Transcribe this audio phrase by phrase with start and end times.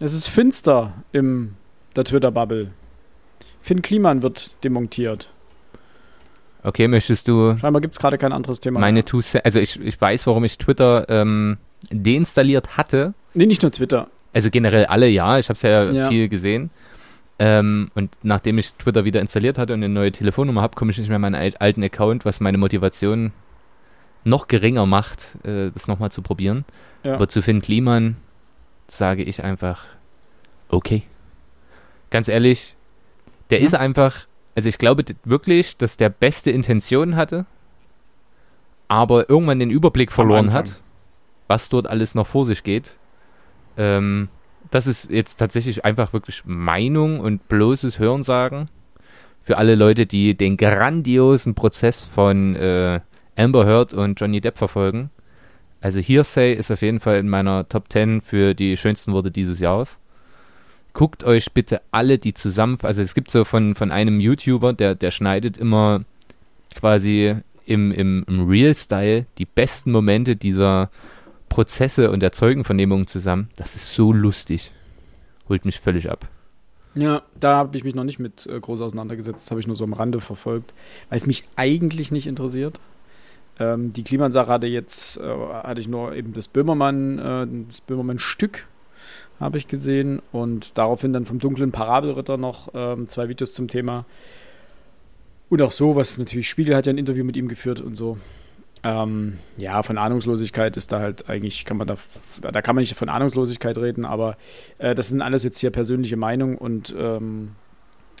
[0.00, 1.54] Es ist finster in
[1.96, 2.70] der Twitter-Bubble.
[3.62, 5.28] Finn Kliman wird demontiert.
[6.64, 7.56] Okay, möchtest du.
[7.58, 8.78] Scheinbar gibt es gerade kein anderes Thema.
[8.80, 11.58] Meine Two Also, ich, ich weiß, warum ich Twitter ähm,
[11.90, 13.14] deinstalliert hatte.
[13.34, 14.08] Nee, nicht nur Twitter.
[14.32, 15.38] Also generell alle, ja.
[15.38, 16.08] Ich habe es ja, Ja.
[16.08, 16.70] viel gesehen.
[17.38, 20.98] Ähm, und nachdem ich Twitter wieder installiert hatte und eine neue Telefonnummer habe, komme ich
[20.98, 23.32] nicht mehr in meinen al- alten Account, was meine Motivation
[24.24, 26.64] noch geringer macht, äh, das nochmal zu probieren.
[27.02, 27.14] Ja.
[27.14, 28.16] Aber zu Finn Kliman
[28.88, 29.84] sage ich einfach,
[30.68, 31.02] okay.
[32.10, 32.76] Ganz ehrlich,
[33.50, 33.66] der Ja.
[33.66, 37.46] ist einfach, also ich glaube wirklich, dass der beste Intentionen hatte,
[38.88, 40.80] aber irgendwann den Überblick verloren hat,
[41.48, 42.96] was dort alles noch vor sich geht.
[43.76, 44.28] Ähm,
[44.70, 48.68] das ist jetzt tatsächlich einfach wirklich Meinung und bloßes Hörensagen
[49.40, 53.00] für alle Leute, die den grandiosen Prozess von äh,
[53.36, 55.10] Amber Heard und Johnny Depp verfolgen.
[55.82, 59.58] Also Hearsay ist auf jeden Fall in meiner Top 10 für die schönsten Worte dieses
[59.58, 59.98] Jahres.
[60.94, 64.94] Guckt euch bitte alle die zusammen, also es gibt so von, von einem YouTuber, der,
[64.94, 66.02] der schneidet immer
[66.76, 67.34] quasi
[67.66, 70.90] im, im, im Real-Style die besten Momente dieser
[71.48, 73.50] Prozesse und der Zeugenvernehmung zusammen.
[73.56, 74.72] Das ist so lustig.
[75.48, 76.28] Holt mich völlig ab.
[76.94, 79.46] Ja, da habe ich mich noch nicht mit äh, groß auseinandergesetzt.
[79.46, 80.74] Das habe ich nur so am Rande verfolgt,
[81.08, 82.78] weil es mich eigentlich nicht interessiert.
[83.58, 88.66] Ähm, die Klimasache hatte jetzt, äh, hatte ich nur eben das Böhmermann, äh, das Böhmermann-Stück
[89.40, 94.06] habe ich gesehen und daraufhin dann vom dunklen Parabelritter noch ähm, zwei Videos zum Thema.
[95.48, 98.16] Und auch so, was natürlich Spiegel hat ja ein Interview mit ihm geführt und so.
[98.84, 101.96] Ähm, ja, von Ahnungslosigkeit ist da halt eigentlich, kann man da,
[102.40, 104.36] da kann man nicht von Ahnungslosigkeit reden, aber
[104.78, 107.52] äh, das sind alles jetzt hier persönliche Meinungen und ähm,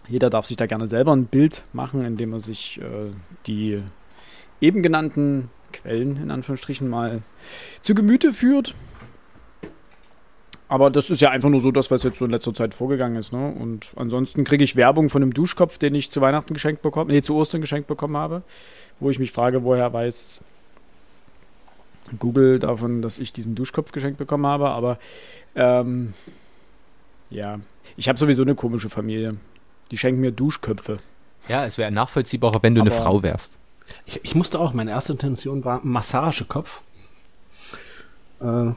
[0.08, 3.10] jeder darf sich da gerne selber ein Bild machen, indem er sich äh,
[3.46, 3.82] die
[4.62, 7.22] eben genannten Quellen in Anführungsstrichen mal
[7.80, 8.74] zu Gemüte führt.
[10.68, 13.16] Aber das ist ja einfach nur so das, was jetzt so in letzter Zeit vorgegangen
[13.16, 13.30] ist.
[13.32, 13.52] Ne?
[13.52, 17.20] Und ansonsten kriege ich Werbung von einem Duschkopf, den ich zu Weihnachten geschenkt bekommen, nee,
[17.20, 18.42] zu Ostern geschenkt bekommen habe,
[18.98, 20.40] wo ich mich frage, woher weiß
[22.18, 24.70] Google davon, dass ich diesen Duschkopf geschenkt bekommen habe.
[24.70, 24.98] Aber
[25.54, 26.14] ähm,
[27.28, 27.60] ja,
[27.98, 29.36] ich habe sowieso eine komische Familie.
[29.90, 30.96] Die schenken mir Duschköpfe.
[31.48, 33.58] Ja, es wäre nachvollziehbarer, wenn du eine Aber- Frau wärst.
[34.06, 36.80] Ich, ich musste auch, meine erste Intention war Massagekopf.
[38.40, 38.72] Äh,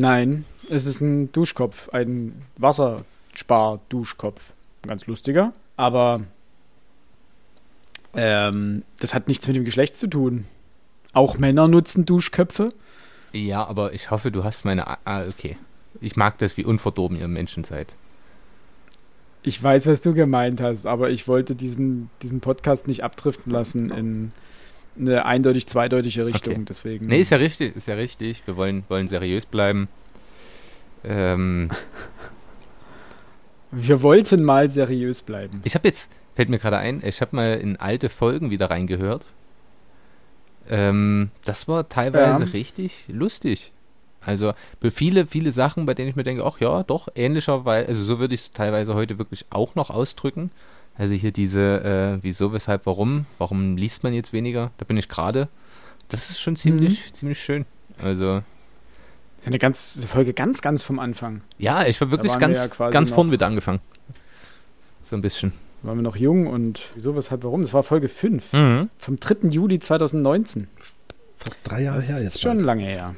[0.00, 4.54] Nein, es ist ein Duschkopf, ein Wasserspar-Duschkopf.
[4.86, 6.22] Ganz lustiger, aber
[8.14, 10.46] ähm, das hat nichts mit dem Geschlecht zu tun.
[11.12, 12.72] Auch Männer nutzen Duschköpfe.
[13.32, 14.86] Ja, aber ich hoffe, du hast meine.
[14.86, 15.58] Ah, okay.
[16.00, 17.94] Ich mag das, wie unverdorben ihr Menschen seid.
[19.42, 23.90] Ich weiß, was du gemeint hast, aber ich wollte diesen, diesen Podcast nicht abdriften lassen
[23.90, 24.32] in
[24.98, 26.54] eine eindeutig zweideutige Richtung.
[26.54, 26.64] Okay.
[26.68, 27.06] Deswegen.
[27.06, 28.42] Nee, ist ja richtig, ist ja richtig.
[28.46, 29.88] Wir wollen, wollen seriös bleiben.
[31.04, 31.70] Ähm,
[33.72, 35.60] Wir wollten mal seriös bleiben.
[35.64, 39.24] ich habe jetzt, fällt mir gerade ein, ich habe mal in alte Folgen wieder reingehört.
[40.68, 42.50] Ähm, das war teilweise Ja.
[42.50, 43.72] richtig lustig.
[44.24, 47.86] Also für viele, viele Sachen, bei denen ich mir denke, ach ja, doch, ähnlicher, weil,
[47.86, 50.50] also so würde ich es teilweise heute wirklich auch noch ausdrücken.
[50.96, 54.70] Also hier diese, äh, wieso, weshalb, warum, warum liest man jetzt weniger?
[54.78, 55.48] Da bin ich gerade.
[56.08, 57.64] Das ist schon ziemlich, ziemlich schön.
[58.02, 58.36] Also,
[59.36, 61.40] Das ist eine ganz eine Folge ganz, ganz vom Anfang.
[61.58, 63.80] ja, ich war wirklich waren wir ganz, ja ganz vorn wieder angefangen.
[65.02, 65.52] So ein bisschen.
[65.82, 67.62] Waren wir noch jung und wieso, weshalb, warum?
[67.62, 68.52] Das war Folge 5.
[68.52, 68.90] Mhm.
[68.98, 69.48] Vom 3.
[69.48, 70.68] Juli 2019.
[71.38, 72.34] fast drei Jahre her Das jetzt.
[72.34, 72.66] ist schon bald.
[72.66, 73.14] lange her.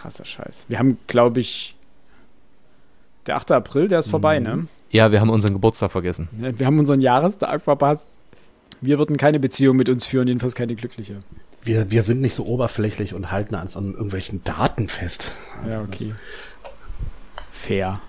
[0.00, 0.66] Krasser Scheiß.
[0.68, 1.74] Wir haben, glaube ich,
[3.26, 3.52] der 8.
[3.52, 4.46] April, der ist vorbei, Mhm.
[4.46, 4.66] ne?
[4.90, 6.28] Ja, wir haben unseren Geburtstag vergessen.
[6.40, 8.06] Ja, Wir haben unseren Jahrestag verpasst.
[8.80, 11.16] Wir würden keine Beziehung mit uns führen, jedenfalls keine glückliche.
[11.62, 15.32] Wir, wir sind nicht so oberflächlich und halten uns an irgendwelchen Daten fest.
[15.68, 16.14] Ja, okay.
[17.50, 18.00] Fair.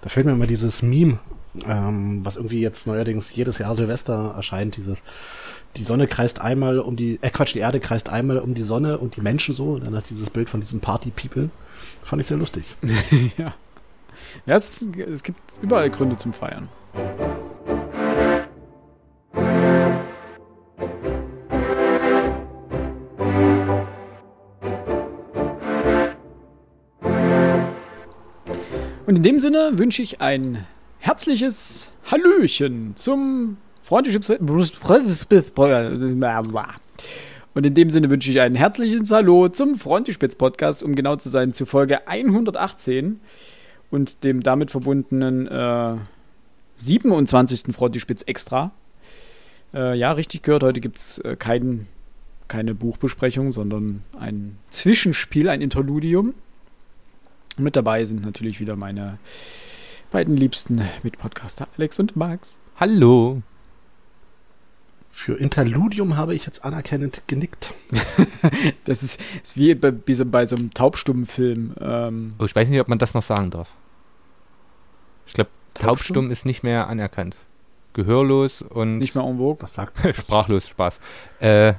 [0.00, 1.18] Da fällt mir immer dieses Meme,
[1.66, 5.02] ähm, was irgendwie jetzt neuerdings jedes Jahr Silvester erscheint, dieses
[5.76, 8.98] die Sonne kreist einmal um die, äh Quatsch, die Erde kreist einmal um die Sonne
[8.98, 11.50] und die Menschen so, dann ist dieses Bild von diesem Party-People.
[12.02, 12.74] Fand ich sehr lustig.
[13.38, 13.54] ja.
[14.46, 16.68] Ja, es, es gibt überall Gründe zum Feiern.
[29.06, 30.66] Und in dem Sinne wünsche ich ein
[31.00, 34.30] herzliches Hallöchen zum Freundschafts...
[37.52, 41.52] Und in dem Sinne wünsche ich ein herzliches Hallo zum Frontispitz-Podcast, um genau zu sein,
[41.52, 43.18] zu Folge 118
[43.90, 45.96] und dem damit verbundenen äh,
[46.76, 47.74] 27.
[47.74, 48.70] Frontispitz Extra.
[49.74, 51.88] Äh, ja, richtig gehört, heute gibt es äh, keinen
[52.46, 56.34] keine Buchbesprechung, sondern ein Zwischenspiel, ein Interludium.
[57.56, 59.18] Mit dabei sind natürlich wieder meine
[60.10, 62.58] beiden liebsten Mitpodcaster, Alex und Max.
[62.78, 63.42] Hallo.
[65.10, 67.74] Für Interludium habe ich jetzt anerkennend genickt.
[68.84, 71.26] das ist, ist wie bei, wie so, bei so einem taubstummen
[71.80, 73.70] Ähm, oh, ich weiß nicht, ob man das noch sagen darf.
[75.26, 77.36] Ich glaube, taubstumm ist nicht mehr anerkannt.
[77.92, 78.98] Gehörlos und.
[78.98, 79.60] Nicht mehr en vogue.
[79.60, 81.00] Was sagt Sprachlos, Spaß.
[81.40, 81.74] Äh.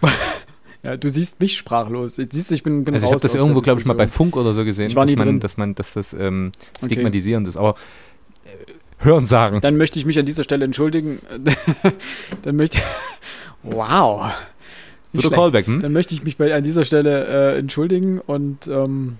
[0.82, 2.16] Ja, du siehst mich sprachlos.
[2.16, 4.52] Siehst, ich bin, bin Also ich habe das irgendwo, glaube ich, mal bei Funk oder
[4.52, 5.40] so gesehen, ich war dass, man, drin.
[5.40, 6.52] dass man, dass das ähm,
[6.84, 7.50] stigmatisierend okay.
[7.50, 7.56] ist.
[7.56, 7.74] Aber
[8.44, 9.60] äh, hören sagen.
[9.60, 11.18] Dann möchte ich mich an dieser Stelle entschuldigen.
[12.42, 12.84] Dann möchte ich.
[13.62, 14.32] Wow.
[15.12, 15.82] Guter Callback, hm?
[15.82, 19.16] Dann möchte ich mich bei, an dieser Stelle äh, entschuldigen und ähm,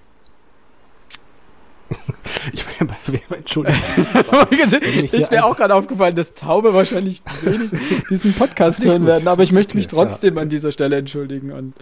[2.52, 3.82] ich wäre wär, entschuldigt.
[5.12, 7.70] ist mir auch gerade aufgefallen, dass Taube wahrscheinlich wenig
[8.10, 10.42] diesen Podcast hören werden, aber ich möchte mich trotzdem ja.
[10.42, 11.74] an dieser Stelle entschuldigen und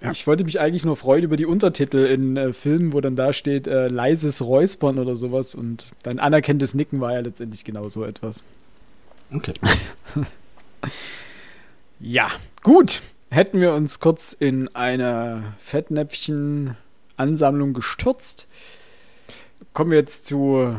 [0.00, 0.10] ja.
[0.10, 3.32] ich wollte mich eigentlich nur freuen über die Untertitel in äh, Filmen, wo dann da
[3.32, 8.04] steht äh, leises Räuspern oder sowas und dein anerkenntes Nicken war ja letztendlich genau so
[8.04, 8.42] etwas.
[9.32, 9.52] Okay.
[12.00, 12.28] ja,
[12.62, 13.00] gut.
[13.30, 18.46] Hätten wir uns kurz in eine Fettnäpfchen-Ansammlung gestürzt
[19.72, 20.76] kommen wir jetzt zu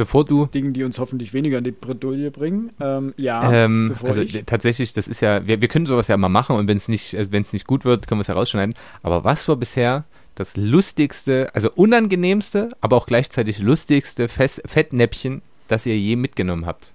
[0.00, 2.70] bevor du Dingen, die uns hoffentlich weniger in die Bredouille bringen.
[2.80, 4.44] Ähm, ja, ähm, also ich.
[4.46, 7.14] tatsächlich, das ist ja, wir, wir können sowas ja mal machen und wenn es nicht,
[7.14, 8.74] also wenn es nicht gut wird, können wir es herausschneiden.
[9.02, 10.04] Aber was war bisher
[10.36, 16.92] das lustigste, also unangenehmste, aber auch gleichzeitig lustigste Fest, Fettnäppchen, das ihr je mitgenommen habt?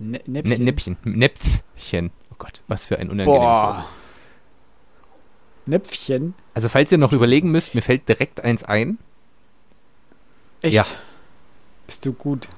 [0.00, 0.64] Nä Näppchen.
[0.64, 0.96] Näppchen.
[1.04, 2.10] Näpfchen.
[2.32, 3.76] Oh Gott, was für ein unangenehmes Boah.
[3.76, 3.84] Wort.
[5.66, 6.34] Näpfchen.
[6.54, 8.98] Also falls ihr noch überlegen müsst, mir fällt direkt eins ein.
[10.64, 10.74] Echt?
[10.74, 10.86] Ja.
[11.86, 12.48] Bist du gut?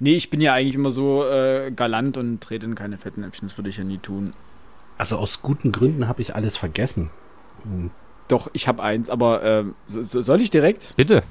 [0.00, 3.46] Nee, ich bin ja eigentlich immer so äh, galant und trete in keine Fettnäpfchen.
[3.46, 4.32] Das würde ich ja nie tun.
[4.98, 7.10] Also aus guten Gründen habe ich alles vergessen.
[7.62, 7.90] Hm.
[8.26, 10.92] Doch, ich habe eins, aber äh, so, soll ich direkt?
[10.96, 11.22] Bitte.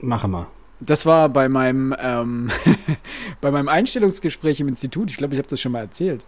[0.00, 0.48] Mache mal.
[0.80, 2.50] Das war bei meinem, ähm,
[3.40, 5.10] bei meinem Einstellungsgespräch im Institut.
[5.10, 6.24] Ich glaube, ich habe das schon mal erzählt.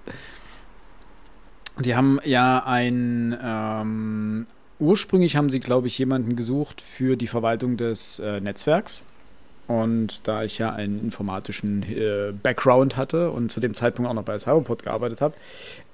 [1.80, 4.46] Die haben ja ein ähm,
[4.84, 9.02] ursprünglich haben sie, glaube ich, jemanden gesucht für die Verwaltung des äh, Netzwerks.
[9.66, 14.22] Und da ich ja einen informatischen äh, Background hatte und zu dem Zeitpunkt auch noch
[14.22, 15.34] bei Cyberport gearbeitet habe,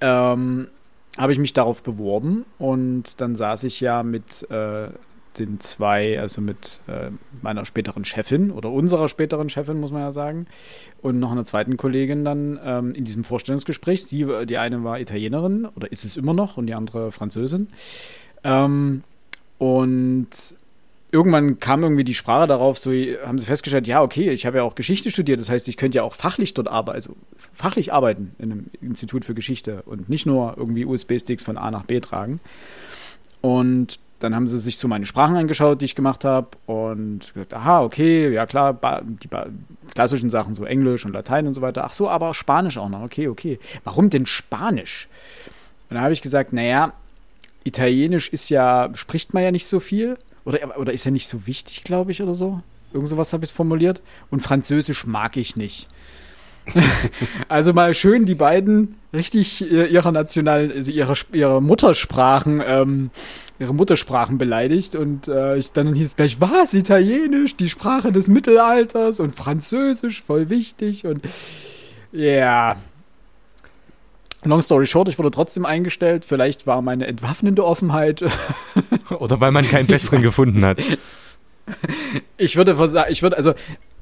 [0.00, 0.69] ähm,
[1.16, 4.88] habe ich mich darauf beworben und dann saß ich ja mit äh,
[5.38, 7.10] den zwei, also mit äh,
[7.42, 10.46] meiner späteren Chefin oder unserer späteren Chefin, muss man ja sagen,
[11.02, 14.04] und noch einer zweiten Kollegin dann ähm, in diesem Vorstellungsgespräch.
[14.04, 17.69] Sie, die eine war Italienerin oder ist es immer noch und die andere Französin.
[18.44, 19.02] Ähm,
[19.58, 20.28] und
[21.12, 24.62] irgendwann kam irgendwie die Sprache darauf, so haben sie festgestellt, ja, okay, ich habe ja
[24.62, 27.16] auch Geschichte studiert, das heißt, ich könnte ja auch fachlich dort arbeiten, also
[27.52, 31.84] fachlich arbeiten in einem Institut für Geschichte und nicht nur irgendwie USB-Sticks von A nach
[31.84, 32.40] B tragen.
[33.40, 37.54] Und dann haben sie sich so meine Sprachen angeschaut, die ich gemacht habe und gesagt,
[37.54, 39.28] aha, okay, ja klar, die
[39.92, 41.84] klassischen Sachen, so Englisch und Latein und so weiter.
[41.84, 43.58] Ach so, aber Spanisch auch noch, okay, okay.
[43.82, 45.08] Warum denn Spanisch?
[45.88, 46.92] Und dann habe ich gesagt, naja,
[47.65, 50.17] Italienisch ist ja, spricht man ja nicht so viel.
[50.45, 52.61] Oder, oder ist ja nicht so wichtig, glaube ich, oder so.
[52.93, 54.01] Irgend sowas habe ich formuliert.
[54.31, 55.89] Und Französisch mag ich nicht.
[57.49, 63.11] also mal schön die beiden richtig ihrer nationalen, also ihrer, ihrer Muttersprachen, ähm,
[63.59, 68.29] ihre Muttersprachen beleidigt und äh, ich, dann hieß es gleich, was, Italienisch, die Sprache des
[68.29, 71.23] Mittelalters und Französisch, voll wichtig und
[72.12, 72.76] ja, yeah.
[74.44, 76.25] Long story short, ich wurde trotzdem eingestellt.
[76.25, 78.25] Vielleicht war meine entwaffnende Offenheit.
[79.18, 80.80] Oder weil man keinen besseren gefunden hat.
[82.38, 83.54] Ich würde versagen, ich würde, also,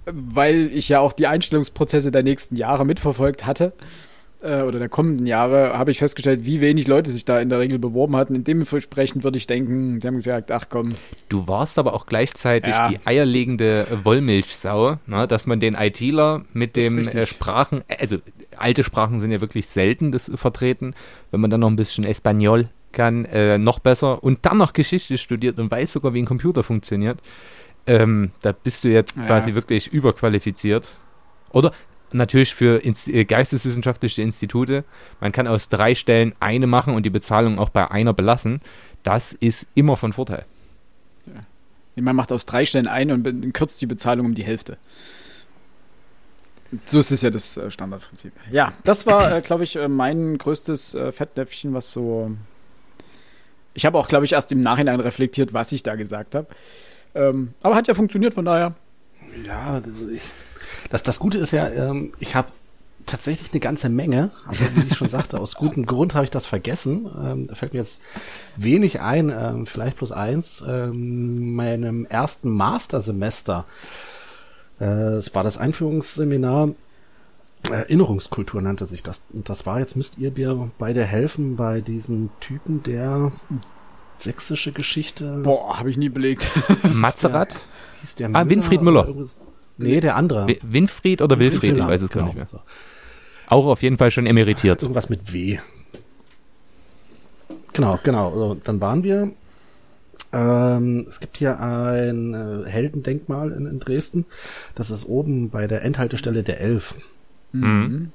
[0.06, 3.72] weil ich ja auch die Einstellungsprozesse der nächsten Jahre mitverfolgt hatte,
[4.40, 7.58] äh, oder der kommenden Jahre, habe ich festgestellt, wie wenig Leute sich da in der
[7.58, 8.34] Regel beworben hatten.
[8.34, 10.94] In dementsprechend würde ich denken, sie haben gesagt, ach komm.
[11.28, 12.88] Du warst aber auch gleichzeitig ja.
[12.88, 18.18] die eierlegende Wollmilchsau, ne, dass man den ITler mit dem äh, Sprachen, also
[18.56, 20.94] alte Sprachen sind ja wirklich selten das vertreten.
[21.30, 25.18] Wenn man dann noch ein bisschen Espanol kann, äh, noch besser und dann noch Geschichte
[25.18, 27.20] studiert und weiß sogar, wie ein Computer funktioniert,
[27.86, 30.96] ähm, da bist du jetzt ja, quasi wirklich überqualifiziert.
[31.50, 31.72] Oder
[32.12, 34.84] natürlich für äh, geisteswissenschaftliche Institute.
[35.20, 38.60] Man kann aus drei Stellen eine machen und die Bezahlung auch bei einer belassen.
[39.02, 40.44] Das ist immer von Vorteil.
[41.26, 42.02] Ja.
[42.02, 44.78] Man macht aus drei Stellen eine und kürzt die Bezahlung um die Hälfte.
[46.84, 48.32] So ist es ja das äh, Standardprinzip.
[48.50, 52.32] Ja, das war, äh, glaube ich, mein größtes äh, Fettnäpfchen, was so.
[53.72, 56.48] Ich habe auch, glaube ich, erst im Nachhinein reflektiert, was ich da gesagt habe.
[57.14, 58.74] Ähm, aber hat ja funktioniert, von daher.
[59.46, 59.80] Ja,
[60.12, 60.32] ich,
[60.90, 62.48] das, das Gute ist ja, ähm, ich habe
[63.06, 66.46] tatsächlich eine ganze Menge, aber wie ich schon sagte, aus gutem Grund habe ich das
[66.46, 67.08] vergessen.
[67.18, 68.00] Ähm, da fällt mir jetzt
[68.56, 70.62] wenig ein, ähm, vielleicht plus eins.
[70.66, 73.64] Ähm, meinem ersten Mastersemester,
[74.80, 74.84] äh,
[75.14, 76.70] es war das Einführungsseminar,
[77.70, 79.24] Erinnerungskultur nannte sich das.
[79.32, 83.32] Und das war, jetzt müsst ihr mir beide helfen bei diesem Typen, der
[84.16, 85.42] sächsische Geschichte.
[85.44, 86.46] Boah, habe ich nie belegt.
[86.94, 87.54] Mazerat?
[88.00, 89.08] Hieß der Ah, Winfried Müller.
[89.78, 90.46] Nee, der andere.
[90.48, 91.76] Wi- Winfried oder Wilfried?
[91.78, 92.26] Ich weiß es gar genau.
[92.26, 92.46] nicht mehr.
[92.46, 92.60] So.
[93.46, 94.82] Auch auf jeden Fall schon emeritiert.
[94.82, 95.58] Irgendwas mit W.
[97.72, 98.34] Genau, genau.
[98.34, 99.30] So, dann waren wir.
[100.32, 104.26] Ähm, es gibt hier ein äh, Heldendenkmal in, in Dresden.
[104.74, 106.94] Das ist oben bei der Endhaltestelle der Elf.
[107.52, 108.12] Mhm.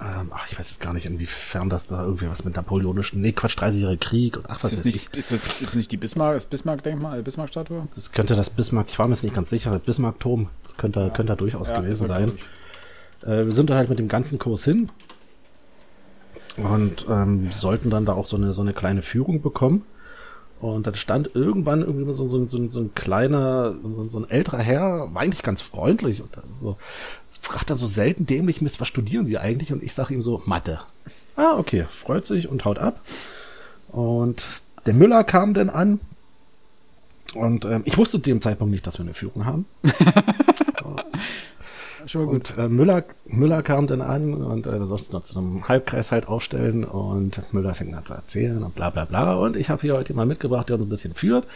[0.00, 3.30] Ähm, ach, ich weiß jetzt gar nicht, inwiefern das da irgendwie was mit napoleonischen, nee,
[3.32, 4.94] Quatsch, 30-jährige Krieg und ach, was Ist das ich.
[4.94, 7.86] nicht, ist das, ist das nicht die Bismarck, das Bismarck-Denkmal, Bismarck-Statue?
[7.94, 11.32] Das könnte das Bismarck, ich war mir jetzt nicht ganz sicher, Bismarck-Turm, das könnte, könnte
[11.32, 12.32] da durchaus gewesen sein.
[13.22, 14.90] Äh, wir sind da halt mit dem ganzen Kurs hin
[16.56, 19.84] und ähm, sollten dann da auch so eine, so eine kleine Führung bekommen.
[20.64, 24.60] Und dann stand irgendwann irgendwie so, so, so, so ein kleiner, so, so ein älterer
[24.60, 26.78] Herr, war eigentlich ganz freundlich und so,
[27.28, 29.74] fragt er so selten dämlich, Mist, was studieren Sie eigentlich?
[29.74, 30.80] Und ich sage ihm so, Mathe.
[31.36, 33.02] Ah, okay, freut sich und haut ab.
[33.88, 34.42] Und
[34.86, 36.00] der Müller kam dann an
[37.34, 39.66] und ähm, ich wusste zu dem Zeitpunkt nicht, dass wir eine Führung haben.
[42.06, 42.54] Schon gut.
[42.56, 46.12] Und äh, Müller, Müller kam dann an und äh, wir sollten uns zu einem Halbkreis
[46.12, 49.34] halt aufstellen und Müller fängt an zu erzählen und bla bla bla.
[49.34, 51.46] Und ich habe hier heute jemanden mitgebracht, der uns ein bisschen führt.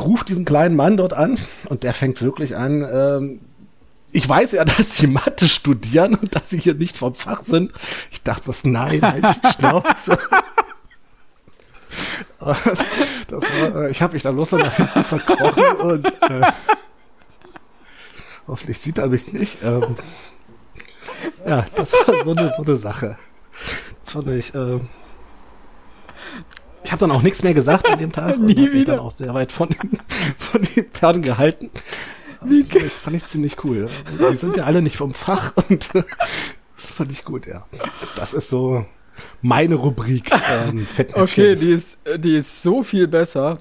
[0.00, 1.36] Ruft diesen kleinen Mann dort an
[1.68, 3.40] und der fängt wirklich an, ähm,
[4.12, 7.72] ich weiß ja, dass sie Mathe studieren und dass sie hier nicht vom Fach sind.
[8.10, 10.18] Ich dachte, was, nein, halt die Schnauze.
[12.38, 16.52] das war, äh, ich habe mich da bloß noch verkrochen und äh,
[18.46, 19.58] hoffentlich sieht er mich nicht.
[19.62, 19.96] Ähm,
[21.46, 23.16] ja, das war so eine, so eine Sache.
[24.02, 24.88] Das fand ich, ähm,
[26.84, 28.98] ich habe dann auch nichts mehr gesagt an dem Tag und Nie hab mich dann
[28.98, 29.98] auch sehr weit von, den-
[30.36, 31.70] von den Pferden gehalten.
[32.40, 33.88] Das fand ich, fand ich ziemlich cool.
[34.32, 37.64] Die sind ja alle nicht vom Fach und das fand ich gut, ja.
[38.16, 38.84] Das ist so
[39.40, 40.30] meine Rubrik.
[40.50, 40.86] Ähm.
[41.14, 43.58] Okay, die ist, die ist so viel besser.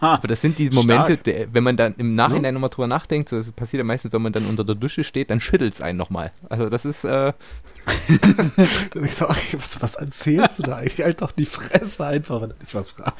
[0.00, 3.36] Aber das sind die Momente, der, wenn man dann im Nachhinein nochmal drüber nachdenkt, so,
[3.36, 5.98] das passiert ja meistens, wenn man dann unter der Dusche steht, dann schüttelt es einen
[5.98, 6.32] nochmal.
[6.48, 7.32] Also das ist, äh,
[9.04, 11.02] ich so, ey, was, was erzählst du da eigentlich?
[11.02, 13.16] Halt doch die Fresse einfach, wenn du dich was fragst.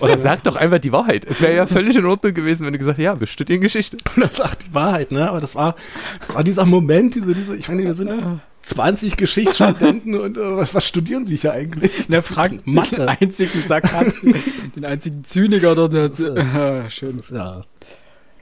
[0.00, 1.26] oder sag doch einfach die Wahrheit.
[1.26, 3.98] Es wäre ja völlig in Ordnung gewesen, wenn du gesagt hättest, ja, wir studieren Geschichte.
[4.16, 5.28] Und er sagt die Wahrheit, ne?
[5.28, 5.76] Aber das war,
[6.20, 10.74] das war dieser Moment, diese, diese, ich meine, wir sind 20 Geschichtsstudenten und äh, was,
[10.74, 12.06] was studieren sie hier eigentlich?
[12.08, 12.96] Der fragt Mathe.
[12.96, 14.34] den einzigen Sarkasten,
[14.76, 15.92] den einzigen Zyniker dort.
[15.92, 16.10] Der,
[16.86, 17.20] ah, schön.
[17.30, 17.62] Ja.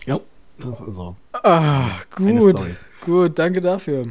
[0.07, 0.21] Ja,
[0.59, 1.17] das ist so.
[1.33, 2.57] Ah, gut.
[3.05, 4.09] Gut, danke dafür.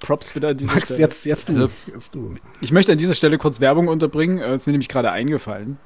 [0.00, 1.00] Props bitte an dieser Max, Stelle.
[1.00, 1.52] jetzt, jetzt du.
[1.52, 2.34] Also- jetzt du.
[2.60, 4.38] Ich möchte an dieser Stelle kurz Werbung unterbringen.
[4.38, 5.78] Äh, ist mir nämlich gerade eingefallen.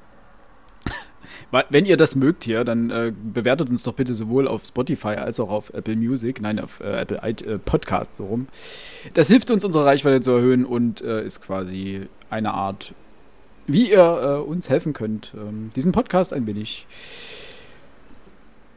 [1.69, 5.39] Wenn ihr das mögt hier, dann äh, bewertet uns doch bitte sowohl auf Spotify als
[5.39, 8.47] auch auf Apple Music, nein, auf äh, Apple äh, Podcast so rum.
[9.13, 12.93] Das hilft uns, unsere Reichweite zu erhöhen und äh, ist quasi eine Art,
[13.67, 16.87] wie ihr äh, uns helfen könnt, ähm, diesen Podcast ein wenig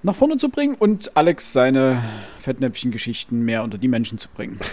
[0.04, 2.02] nach vorne zu bringen und Alex seine
[2.40, 4.58] Fettnäpfchen-Geschichten mehr unter die Menschen zu bringen.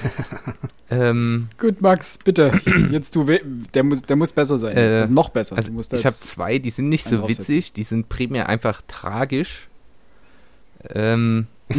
[0.93, 2.51] Ähm, Gut, Max, bitte.
[2.91, 3.25] Jetzt du,
[3.73, 4.75] der muss, der muss besser sein.
[4.75, 5.55] Äh, also noch besser.
[5.55, 9.69] also ich habe zwei, die sind nicht so witzig, die sind primär einfach tragisch.
[10.89, 11.47] Ähm,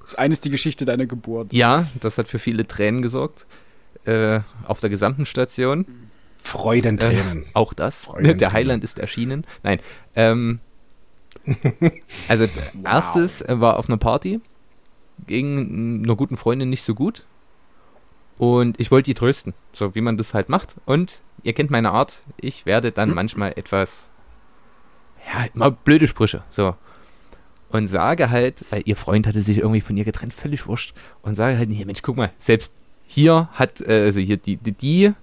[0.00, 1.52] das eine ist die Geschichte deiner Geburt.
[1.52, 3.46] ja, das hat für viele Tränen gesorgt.
[4.04, 5.86] Äh, auf der gesamten Station.
[6.38, 7.46] Freudentränen.
[7.52, 8.02] Auch das.
[8.02, 8.38] Freudentränen.
[8.38, 9.44] Der Heiland ist erschienen.
[9.64, 9.80] Nein.
[10.14, 10.60] Ähm,
[12.28, 12.46] also,
[12.84, 14.40] erstes äh, war auf einer Party.
[15.26, 17.24] Gegen einer guten Freundin nicht so gut.
[18.38, 19.54] Und ich wollte die trösten.
[19.72, 20.76] So wie man das halt macht.
[20.84, 22.22] Und ihr kennt meine Art.
[22.36, 24.10] Ich werde dann manchmal etwas.
[25.26, 26.42] Ja, immer blöde Sprüche.
[26.50, 26.76] So.
[27.70, 30.94] Und sage halt, weil ihr Freund hatte sich irgendwie von ihr getrennt, völlig wurscht.
[31.22, 32.72] Und sage halt, hier, Mensch, guck mal, selbst
[33.06, 35.14] hier hat, äh, also hier die, die, die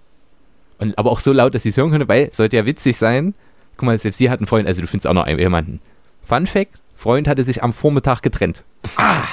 [0.83, 3.33] und, aber auch so laut, dass sie es hören können, weil sollte ja witzig sein.
[3.77, 5.79] Guck mal, selbst sie hat einen Freund, also du findest auch noch einen, jemanden.
[6.23, 8.63] Fun Fact: Freund hatte sich am Vormittag getrennt.
[8.97, 9.23] Ah,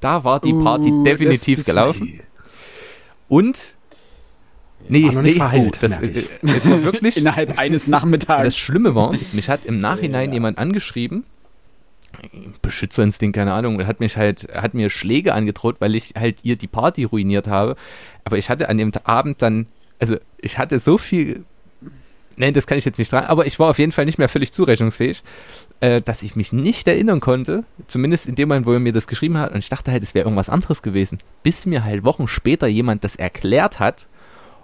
[0.00, 2.20] da war die Party Uh, definitiv das gelaufen.
[3.28, 3.74] Und.
[4.88, 6.28] Nee, War noch nicht nee, verheilt, oh, das, ich.
[6.42, 7.16] das war wirklich.
[7.16, 8.42] Innerhalb eines Nachmittags.
[8.44, 10.34] das Schlimme war, mich hat im Nachhinein Ja.
[10.34, 11.24] jemand angeschrieben,
[12.62, 16.56] Beschützerinstinkt, keine Ahnung, und hat mich halt, hat mir Schläge angedroht, weil ich halt ihr
[16.56, 17.76] die Party ruiniert habe.
[18.24, 19.66] Aber ich hatte an dem Abend dann,
[20.00, 21.44] also ich hatte so viel
[22.36, 24.28] nein, das kann ich jetzt nicht dran, aber ich war auf jeden Fall nicht mehr
[24.28, 25.22] völlig zurechnungsfähig,
[25.80, 29.06] äh, dass ich mich nicht erinnern konnte, zumindest in dem Moment, wo er mir das
[29.06, 32.28] geschrieben hat, und ich dachte halt, es wäre irgendwas anderes gewesen, bis mir halt Wochen
[32.28, 34.08] später jemand das erklärt hat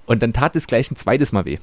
[0.06, 1.58] und dann tat es gleich ein zweites Mal weh.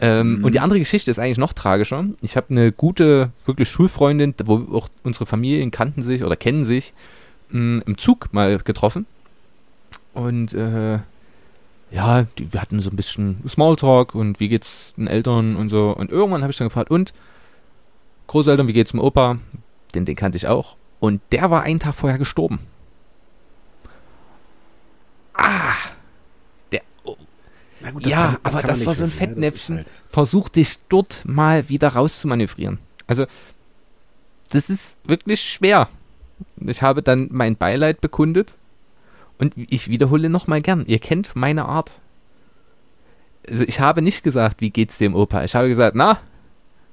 [0.00, 0.44] Ähm, Mhm.
[0.44, 2.04] Und die andere Geschichte ist eigentlich noch tragischer.
[2.20, 6.92] Ich habe eine gute, wirklich Schulfreundin, wo auch unsere Familien kannten sich oder kennen sich,
[7.50, 9.06] mh, im Zug mal getroffen.
[10.12, 10.98] Und äh,
[11.94, 15.90] ja, die, wir hatten so ein bisschen Smalltalk und wie geht's den Eltern und so.
[15.90, 17.14] Und irgendwann habe ich dann gefragt, und
[18.26, 19.38] Großeltern, wie geht's dem Opa?
[19.94, 20.76] Den, den kannte ich auch.
[20.98, 22.58] Und der war einen Tag vorher gestorben.
[25.34, 25.74] Ah,
[26.72, 27.16] der, oh,
[27.80, 29.18] Na gut, Ja, aber man das nicht war so ein wissen?
[29.18, 29.76] Das Fettnäpfchen.
[29.78, 32.78] halt- versuch dich dort mal wieder rauszumanövrieren.
[33.06, 33.26] Also,
[34.50, 35.88] das ist wirklich schwer.
[36.56, 38.54] Ich habe dann mein Beileid bekundet
[39.38, 40.84] und ich wiederhole nochmal gern.
[40.86, 41.92] Ihr kennt meine Art.
[43.48, 45.44] Also, ich habe nicht gesagt, wie geht's dem Opa.
[45.44, 46.18] Ich habe gesagt, na,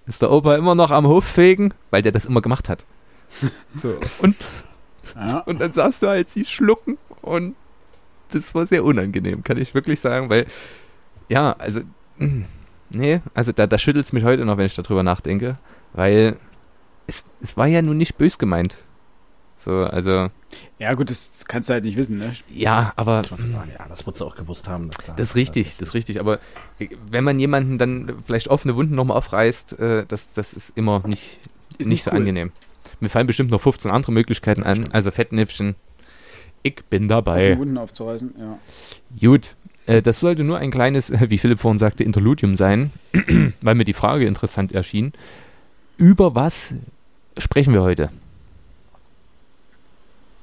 [0.05, 1.73] ist der Opa immer noch am Hof fegen?
[1.91, 2.85] Weil der das immer gemacht hat.
[3.75, 4.35] So, und,
[5.15, 5.39] Ja.
[5.39, 7.55] und dann saß du halt sie schlucken und
[8.31, 10.45] das war sehr unangenehm, kann ich wirklich sagen, weil,
[11.29, 11.81] ja, also,
[12.89, 15.57] nee, also da, da schüttelt es mich heute noch, wenn ich darüber nachdenke,
[15.93, 16.35] weil
[17.07, 18.75] es, es war ja nun nicht bös gemeint.
[19.63, 20.29] So, also,
[20.79, 22.31] ja, gut, das kannst du halt nicht wissen, ne?
[22.51, 24.89] ja, aber sagen, ja, das wird sie auch gewusst haben.
[24.89, 26.39] Dass da, das ist richtig, das ist richtig, aber
[27.09, 31.39] wenn man jemanden dann vielleicht offene Wunden nochmal aufreißt, äh, das, das ist immer nicht,
[31.77, 32.17] Ist nicht, so cool.
[32.17, 32.51] angenehm.
[33.01, 35.75] Mir fallen bestimmt noch 15 andere Möglichkeiten an, also Fettnäpfchen,
[36.63, 37.49] ich bin dabei.
[37.49, 38.57] den Wunden aufzureißen, ja.
[39.19, 42.91] Gut, äh, das sollte nur ein kleines, äh, wie Philipp vorhin sagte, Interludium sein,
[43.61, 45.13] weil mir die Frage interessant erschien.
[45.97, 46.73] Über was
[47.37, 48.09] sprechen wir heute?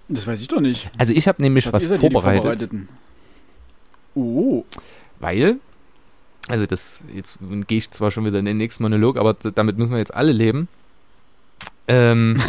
[0.09, 0.91] Das weiß ich doch nicht.
[0.97, 2.71] Also ich habe nämlich Schatz, was vorbereitet.
[4.15, 4.65] Oh,
[5.21, 5.57] weil,
[6.49, 9.93] also das, jetzt gehe ich zwar schon wieder in den nächsten Monolog, aber damit müssen
[9.93, 10.69] wir jetzt alle leben.
[11.87, 12.41] Ähm,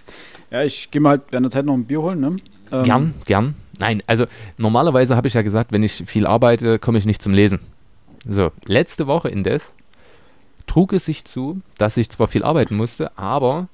[0.50, 2.36] ja, ich gehe mal halt während der Zeit noch ein Bier holen, ne?
[2.70, 3.54] Ähm, gern, gern.
[3.78, 4.26] Nein, also
[4.58, 7.60] normalerweise habe ich ja gesagt, wenn ich viel arbeite, komme ich nicht zum Lesen.
[8.28, 9.74] So, letzte Woche indes
[10.66, 13.68] trug es sich zu, dass ich zwar viel arbeiten musste, aber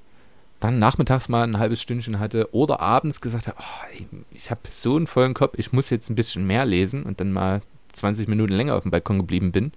[0.61, 4.97] dann nachmittags mal ein halbes Stündchen hatte oder abends gesagt habe, oh, ich habe so
[4.97, 7.61] einen vollen Kopf, ich muss jetzt ein bisschen mehr lesen und dann mal
[7.93, 9.73] 20 Minuten länger auf dem Balkon geblieben bin.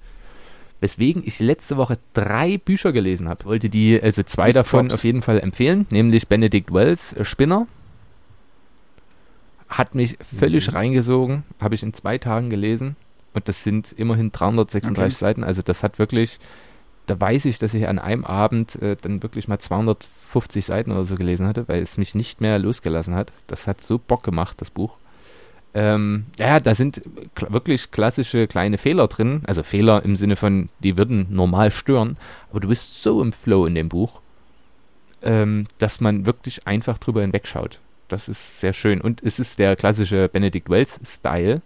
[0.80, 3.46] Weswegen ich letzte Woche drei Bücher gelesen habe.
[3.46, 5.00] Wollte die, also zwei Miss davon Props.
[5.00, 7.66] auf jeden Fall empfehlen, nämlich Benedict Wells äh, Spinner.
[9.70, 10.74] Hat mich völlig Mhm.
[10.74, 12.96] reingesogen, habe ich in zwei Tagen gelesen
[13.34, 15.10] und das sind immerhin 336 Okay.
[15.20, 16.40] Seiten, also das hat wirklich,
[17.08, 21.06] da weiß ich, dass ich an einem Abend äh, dann wirklich mal 250 Seiten oder
[21.06, 23.32] so gelesen hatte, weil es mich nicht mehr losgelassen hat.
[23.48, 24.98] Das hat so Bock gemacht, das Buch.
[25.74, 27.02] Ähm, ja, da sind
[27.36, 29.42] kla wirklich klassische kleine Fehler drin.
[29.48, 32.18] Also Fehler im Sinne von, die würden normal stören.
[32.50, 34.22] Aber du bist so im Flow in dem Buch,
[35.22, 37.80] ähm, dass man wirklich einfach drüber hinwegschaut.
[38.10, 39.02] Das ist sehr schön.
[39.02, 41.62] Und es ist der klassische Benedict Wells-Style.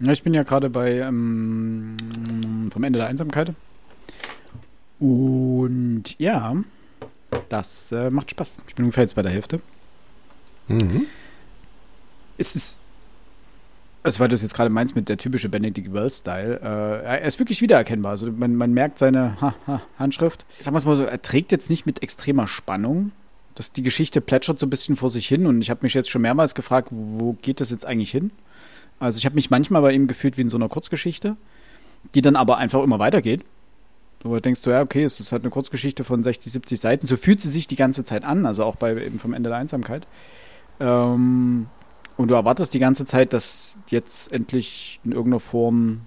[0.00, 1.96] Ja, ich bin ja gerade bei ähm,
[2.72, 3.52] vom Ende der Einsamkeit.
[5.00, 6.56] Und ja,
[7.48, 8.58] das äh, macht Spaß.
[8.68, 9.60] Ich bin ungefähr jetzt bei der Hälfte.
[10.68, 11.06] Mhm.
[12.36, 12.76] Es ist,
[14.02, 17.38] also weil du es jetzt gerade meinst mit der typische Benedict Wells-Style, äh, er ist
[17.38, 18.12] wirklich wiedererkennbar.
[18.12, 20.46] Also man, man merkt seine ha, ha, Handschrift.
[20.60, 23.12] Sagen wir es mal so, er trägt jetzt nicht mit extremer Spannung.
[23.54, 26.10] Das, die Geschichte plätschert so ein bisschen vor sich hin und ich habe mich jetzt
[26.10, 28.30] schon mehrmals gefragt, wo geht das jetzt eigentlich hin?
[29.00, 31.36] Also ich habe mich manchmal bei ihm gefühlt wie in so einer Kurzgeschichte,
[32.14, 33.44] die dann aber einfach immer weitergeht.
[34.20, 37.06] Du denkst du, ja, okay, es ist halt eine Kurzgeschichte von 60, 70 Seiten.
[37.06, 39.58] So fühlt sie sich die ganze Zeit an, also auch bei eben vom Ende der
[39.58, 40.06] Einsamkeit.
[40.80, 41.66] Ähm,
[42.16, 46.00] und du erwartest die ganze Zeit, dass jetzt endlich in irgendeiner Form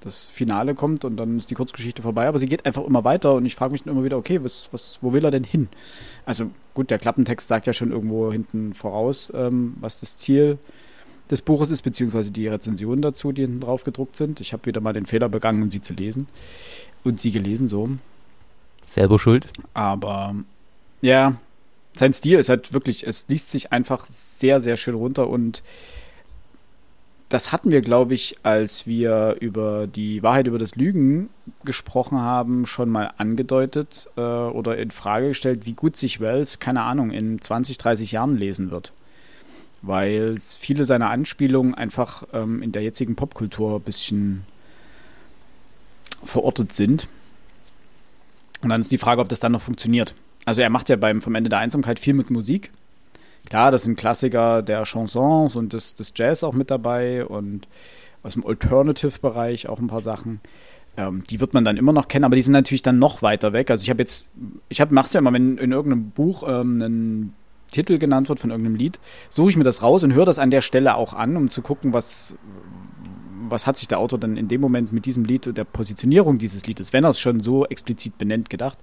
[0.00, 3.34] das Finale kommt und dann ist die Kurzgeschichte vorbei, aber sie geht einfach immer weiter
[3.34, 5.68] und ich frage mich dann immer wieder, okay, was, was, wo will er denn hin?
[6.24, 10.58] Also gut, der Klappentext sagt ja schon irgendwo hinten voraus, ähm, was das Ziel
[11.30, 14.40] des Buches ist, beziehungsweise die Rezensionen dazu, die hinten drauf gedruckt sind.
[14.40, 16.26] Ich habe wieder mal den Fehler begangen, sie zu lesen
[17.04, 17.88] und sie gelesen so.
[18.88, 19.48] Selber schuld.
[19.72, 20.34] Aber
[21.00, 21.36] ja,
[21.94, 25.62] sein Stil ist halt wirklich, es liest sich einfach sehr, sehr schön runter und
[27.28, 31.30] das hatten wir, glaube ich, als wir über die Wahrheit über das Lügen
[31.64, 36.82] gesprochen haben, schon mal angedeutet äh, oder in Frage gestellt, wie gut sich Wells, keine
[36.82, 38.92] Ahnung, in 20, 30 Jahren lesen wird.
[39.82, 44.44] Weil viele seiner Anspielungen einfach ähm, in der jetzigen Popkultur ein bisschen
[46.22, 47.08] verortet sind.
[48.62, 50.14] Und dann ist die Frage, ob das dann noch funktioniert.
[50.44, 52.70] Also er macht ja beim vom Ende der Einsamkeit viel mit Musik.
[53.48, 57.66] Klar, das sind Klassiker der Chansons und des, des Jazz auch mit dabei und
[58.22, 60.40] aus dem Alternative-Bereich auch ein paar Sachen.
[60.96, 63.52] Ähm, die wird man dann immer noch kennen, aber die sind natürlich dann noch weiter
[63.52, 63.70] weg.
[63.70, 64.28] Also ich habe jetzt,
[64.68, 67.32] ich mache es ja immer, wenn in irgendeinem Buch ähm, ein
[67.70, 70.50] Titel genannt wird von irgendeinem Lied, suche ich mir das raus und höre das an
[70.50, 72.34] der Stelle auch an, um zu gucken, was,
[73.48, 76.38] was hat sich der Autor dann in dem Moment mit diesem Lied und der Positionierung
[76.38, 78.78] dieses Liedes, wenn er es schon so explizit benennt, gedacht.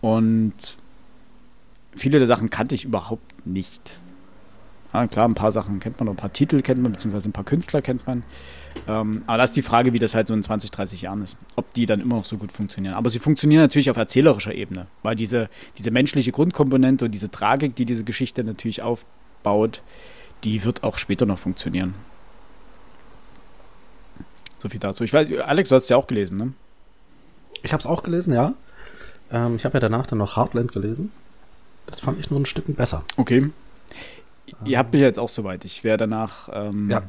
[0.00, 0.76] Und
[1.94, 3.98] viele der Sachen kannte ich überhaupt nicht.
[4.94, 7.44] Ja, klar, ein paar Sachen kennt man, ein paar Titel kennt man, beziehungsweise ein paar
[7.44, 8.22] Künstler kennt man.
[8.86, 11.36] Ähm, aber das ist die Frage, wie das halt so in 20, 30 Jahren ist.
[11.56, 12.94] Ob die dann immer noch so gut funktionieren.
[12.94, 17.74] Aber sie funktionieren natürlich auf erzählerischer Ebene, weil diese, diese menschliche Grundkomponente und diese Tragik,
[17.74, 19.82] die diese Geschichte natürlich aufbaut,
[20.44, 21.94] die wird auch später noch funktionieren.
[24.58, 25.02] So viel dazu.
[25.02, 26.52] Ich weiß, Alex, du hast es ja auch gelesen, ne?
[27.64, 28.54] Ich habe es auch gelesen, ja.
[29.32, 31.10] Ähm, ich habe ja danach dann noch Heartland gelesen.
[31.86, 33.04] Das fand ich nur ein Stück besser.
[33.16, 33.50] Okay.
[34.64, 35.64] Ihr habt mich jetzt auch soweit.
[35.64, 36.48] Ich werde danach.
[36.52, 37.02] Ähm, ja.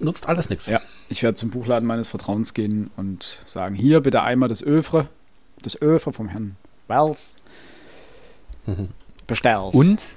[0.00, 0.66] Nutzt alles nichts.
[0.66, 0.80] Ja.
[1.08, 5.08] Ich werde zum Buchladen meines Vertrauens gehen und sagen: Hier bitte einmal das Övre.
[5.62, 6.56] Das Övre vom Herrn
[6.88, 7.34] Wells.
[8.66, 8.88] Mhm.
[9.26, 9.74] Bestellt.
[9.74, 10.16] Und?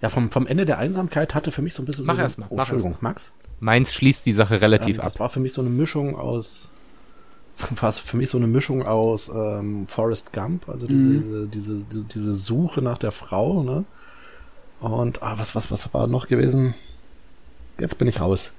[0.00, 2.06] Ja, vom, vom Ende der Einsamkeit hatte für mich so ein bisschen.
[2.06, 2.48] Mach so erstmal.
[2.50, 3.32] Oh, Entschuldigung, Max?
[3.58, 5.06] Meins schließt die Sache relativ ähm, ab.
[5.06, 6.70] Das war für mich so eine Mischung aus.
[7.80, 11.50] War für mich so eine Mischung aus ähm, Forrest Gump, also diese, mhm.
[11.50, 13.84] diese, diese, diese Suche nach der Frau, ne?
[14.80, 16.74] Und ah, was, was, was war noch gewesen?
[17.78, 18.52] Jetzt bin ich raus.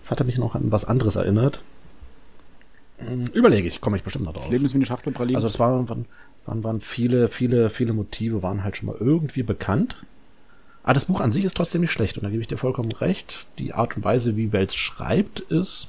[0.00, 1.62] Das hatte mich noch an was anderes erinnert.
[2.98, 4.44] Hm, überlege ich, komme ich bestimmt noch drauf.
[4.44, 5.36] Das Leben ist wie eine Schachtel Pralinen.
[5.36, 6.06] Also es waren, waren,
[6.44, 9.96] waren, waren viele, viele, viele Motive, waren halt schon mal irgendwie bekannt.
[10.82, 12.92] Aber das Buch an sich ist trotzdem nicht schlecht und da gebe ich dir vollkommen
[12.92, 13.46] recht.
[13.58, 15.88] Die Art und Weise, wie Wells schreibt, ist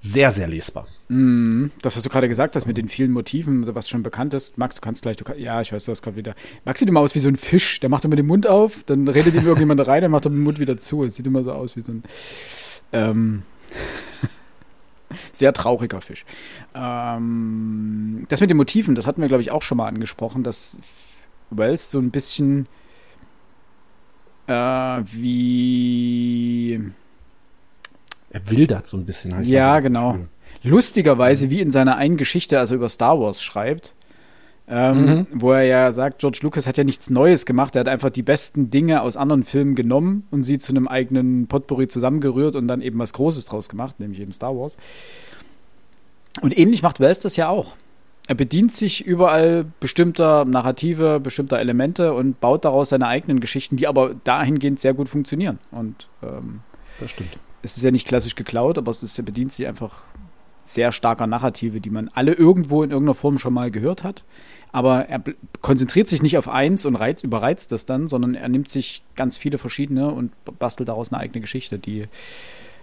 [0.00, 0.86] sehr, sehr lesbar.
[1.08, 4.56] Mm, das, was du gerade gesagt hast mit den vielen Motiven, was schon bekannt ist.
[4.56, 6.34] Max, du kannst gleich, du ja, ich weiß, du hast gerade wieder.
[6.64, 9.08] Max sieht immer aus wie so ein Fisch, der macht immer den Mund auf, dann
[9.08, 11.04] redet ihm irgendjemand rein, dann macht er den Mund wieder zu.
[11.04, 12.02] Es sieht immer so aus wie so ein
[12.92, 13.42] ähm,
[15.32, 16.24] sehr trauriger Fisch.
[16.74, 20.78] Ähm, das mit den Motiven, das hatten wir, glaube ich, auch schon mal angesprochen, dass
[21.50, 22.66] Wells so ein bisschen
[24.46, 24.52] äh,
[25.04, 26.80] wie
[28.30, 29.46] er wildert so ein bisschen halt.
[29.46, 30.12] Ja, genau.
[30.12, 30.28] Gefühl.
[30.62, 33.94] Lustigerweise, wie in seiner einen Geschichte, also über Star Wars schreibt,
[34.68, 35.26] ähm, mhm.
[35.32, 38.22] wo er ja sagt, George Lucas hat ja nichts Neues gemacht, er hat einfach die
[38.22, 42.82] besten Dinge aus anderen Filmen genommen und sie zu einem eigenen Potpourri zusammengerührt und dann
[42.82, 44.76] eben was Großes draus gemacht, nämlich eben Star Wars.
[46.42, 47.74] Und ähnlich macht Wells das ja auch.
[48.26, 53.86] Er bedient sich überall bestimmter Narrative, bestimmter Elemente und baut daraus seine eigenen Geschichten, die
[53.86, 55.58] aber dahingehend sehr gut funktionieren.
[55.70, 56.60] Und ähm,
[57.00, 60.02] das stimmt es ist ja nicht klassisch geklaut, aber es ist, bedient sich einfach
[60.62, 64.22] sehr starker Narrative, die man alle irgendwo in irgendeiner Form schon mal gehört hat.
[64.70, 65.22] Aber er
[65.62, 69.38] konzentriert sich nicht auf eins und reizt, überreizt das dann, sondern er nimmt sich ganz
[69.38, 72.02] viele verschiedene und bastelt daraus eine eigene Geschichte, die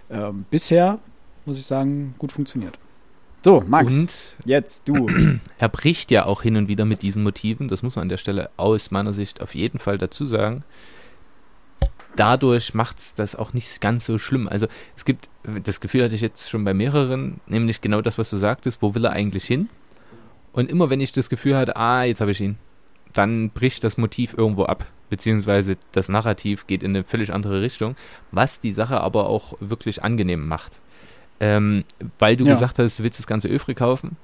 [0.08, 0.98] äh, bisher,
[1.44, 2.76] muss ich sagen, gut funktioniert.
[3.44, 4.10] So, Max, und
[4.44, 5.08] jetzt du.
[5.58, 8.16] Er bricht ja auch hin und wieder mit diesen Motiven, das muss man an der
[8.16, 10.62] Stelle aus meiner Sicht auf jeden Fall dazu sagen
[12.16, 14.48] dadurch macht es das auch nicht ganz so schlimm.
[14.48, 15.28] Also es gibt,
[15.64, 18.94] das Gefühl hatte ich jetzt schon bei mehreren, nämlich genau das, was du sagtest, wo
[18.94, 19.68] will er eigentlich hin?
[20.52, 22.56] Und immer wenn ich das Gefühl hatte, ah, jetzt habe ich ihn,
[23.12, 27.94] dann bricht das Motiv irgendwo ab, beziehungsweise das Narrativ geht in eine völlig andere Richtung,
[28.32, 30.80] was die Sache aber auch wirklich angenehm macht.
[31.38, 31.84] Ähm,
[32.18, 32.52] weil du ja.
[32.52, 34.16] gesagt hast, du willst das ganze Öfre kaufen.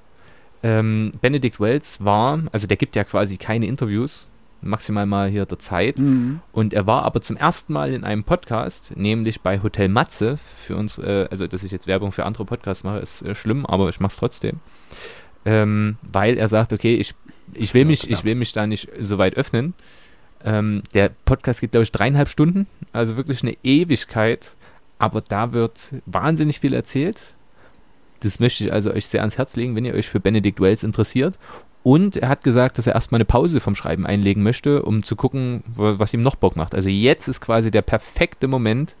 [0.63, 4.29] Ähm, Benedict Wells war, also der gibt ja quasi keine Interviews,
[4.63, 5.99] maximal mal hier der Zeit.
[5.99, 6.41] Mhm.
[6.51, 10.75] Und er war aber zum ersten Mal in einem Podcast, nämlich bei Hotel Matze, für
[10.75, 13.89] uns, äh, also dass ich jetzt Werbung für andere Podcasts mache, ist äh, schlimm, aber
[13.89, 14.59] ich mache es trotzdem.
[15.45, 17.13] Ähm, weil er sagt, okay, ich,
[17.53, 19.73] ich will mich, ich will mich da nicht so weit öffnen.
[20.43, 24.55] Ähm, der Podcast geht, glaube ich, dreieinhalb Stunden, also wirklich eine Ewigkeit.
[24.99, 27.33] Aber da wird wahnsinnig viel erzählt.
[28.21, 30.83] Das möchte ich also euch sehr ans Herz legen, wenn ihr euch für Benedict Wells
[30.83, 31.37] interessiert.
[31.83, 35.17] Und er hat gesagt, dass er erstmal eine Pause vom Schreiben einlegen möchte, um zu
[35.17, 36.73] gucken, was ihm noch Bock macht.
[36.73, 38.95] Also jetzt ist quasi der perfekte Moment,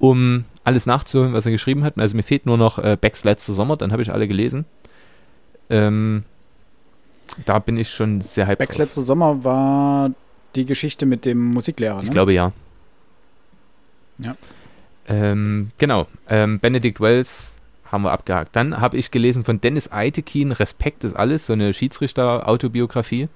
[0.00, 1.96] um alles nachzuholen, was er geschrieben hat.
[1.96, 4.64] Also mir fehlt nur noch äh, Becks letzter Sommer, dann habe ich alle gelesen.
[5.70, 6.24] Ähm,
[7.46, 8.58] da bin ich schon sehr hyped.
[8.58, 10.10] Becks letzter Sommer war
[10.56, 12.04] die Geschichte mit dem Musiklehrer, ne?
[12.04, 12.52] Ich glaube ja.
[14.18, 14.36] Ja.
[15.06, 16.08] Ähm, genau.
[16.28, 17.52] Ähm, Benedict Wells
[17.90, 18.54] haben wir abgehakt.
[18.54, 23.28] Dann habe ich gelesen von Dennis Eitekin, Respekt ist alles, so eine Schiedsrichter-Autobiografie.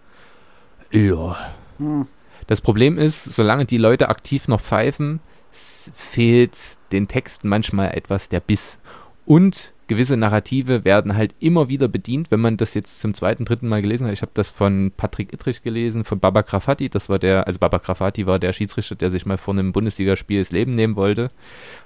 [0.91, 1.37] Ja.
[1.79, 2.07] Hm.
[2.47, 5.21] Das Problem ist, solange die Leute aktiv noch pfeifen,
[5.53, 6.59] fehlt
[6.93, 8.79] den Texten manchmal etwas der Biss.
[9.25, 13.69] Und gewisse Narrative werden halt immer wieder bedient, wenn man das jetzt zum zweiten, dritten
[13.69, 14.15] Mal gelesen hat.
[14.15, 17.79] Ich habe das von Patrick Ittrich gelesen, von Baba Grafati, das war der, also Baba
[17.79, 21.31] Grafati war der Schiedsrichter, der sich mal vor einem Bundesligaspiel das Leben nehmen wollte,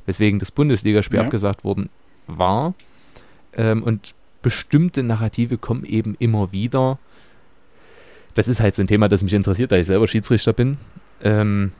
[0.07, 1.25] weswegen das Bundesligaspiel Ja.
[1.25, 1.91] abgesagt worden
[2.27, 2.75] war.
[3.55, 6.99] Ähm, und bestimmte Narrative kommen eben immer wieder.
[8.35, 10.77] Das ist halt so ein Thema, das mich interessiert, da ich selber Schiedsrichter bin.
[11.23, 11.73] Ähm,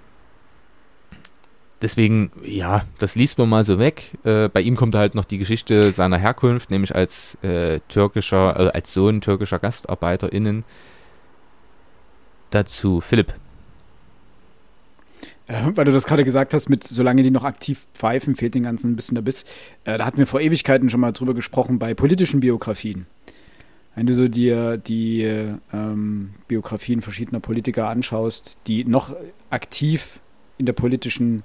[1.83, 4.19] deswegen, ja, das liest man mal so weg.
[4.25, 8.73] Äh, bei ihm kommt halt noch die Geschichte seiner Herkunft, nämlich als äh, türkischer, also
[8.73, 10.65] als Sohn türkischer GastarbeiterInnen.
[12.51, 13.35] Dazu Philipp.
[15.47, 18.65] Äh, weil du das gerade gesagt hast, mit solange die noch aktiv pfeifen, fehlt den
[18.65, 19.45] ganzen ein bisschen der Biss.
[19.85, 23.07] Äh, da hatten wir vor Ewigkeiten schon mal drüber gesprochen bei politischen Biografien.
[23.95, 25.23] Wenn du so dir die
[25.73, 29.17] ähm, Biografien verschiedener Politiker anschaust, die noch
[29.49, 30.21] aktiv
[30.59, 31.43] in der politischen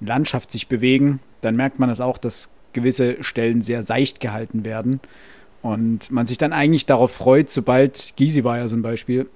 [0.00, 5.00] Landschaft sich bewegen, dann merkt man das auch, dass gewisse Stellen sehr seicht gehalten werden.
[5.62, 9.28] Und man sich dann eigentlich darauf freut, sobald, Gysi war ja so ein Beispiel,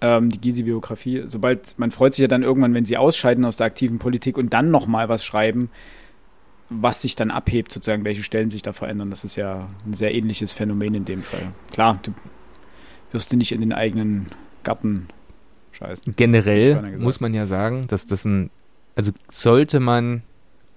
[0.00, 3.66] ähm, die Gysi-Biografie, sobald, man freut sich ja dann irgendwann, wenn sie ausscheiden aus der
[3.66, 5.70] aktiven Politik und dann nochmal was schreiben,
[6.68, 9.10] was sich dann abhebt, sozusagen, welche Stellen sich da verändern.
[9.10, 11.52] Das ist ja ein sehr ähnliches Phänomen in dem Fall.
[11.72, 12.12] Klar, du
[13.12, 14.26] wirst dir nicht in den eigenen
[14.64, 15.08] Garten
[15.72, 16.14] scheißen.
[16.16, 18.50] Generell muss man ja sagen, dass das ein,
[18.96, 20.22] also sollte man,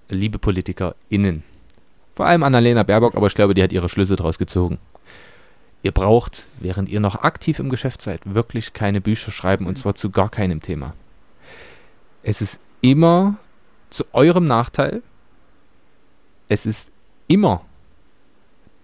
[0.10, 1.44] liebe PolitikerInnen,
[2.16, 4.78] vor allem Annalena Baerbock, aber ich glaube, die hat ihre Schlüsse draus gezogen.
[5.82, 9.96] Ihr braucht, während ihr noch aktiv im Geschäft seid, wirklich keine Bücher schreiben und zwar
[9.96, 10.94] zu gar keinem Thema.
[12.22, 13.38] Es ist immer
[13.90, 15.02] zu eurem Nachteil.
[16.50, 16.92] Es ist
[17.28, 17.62] immer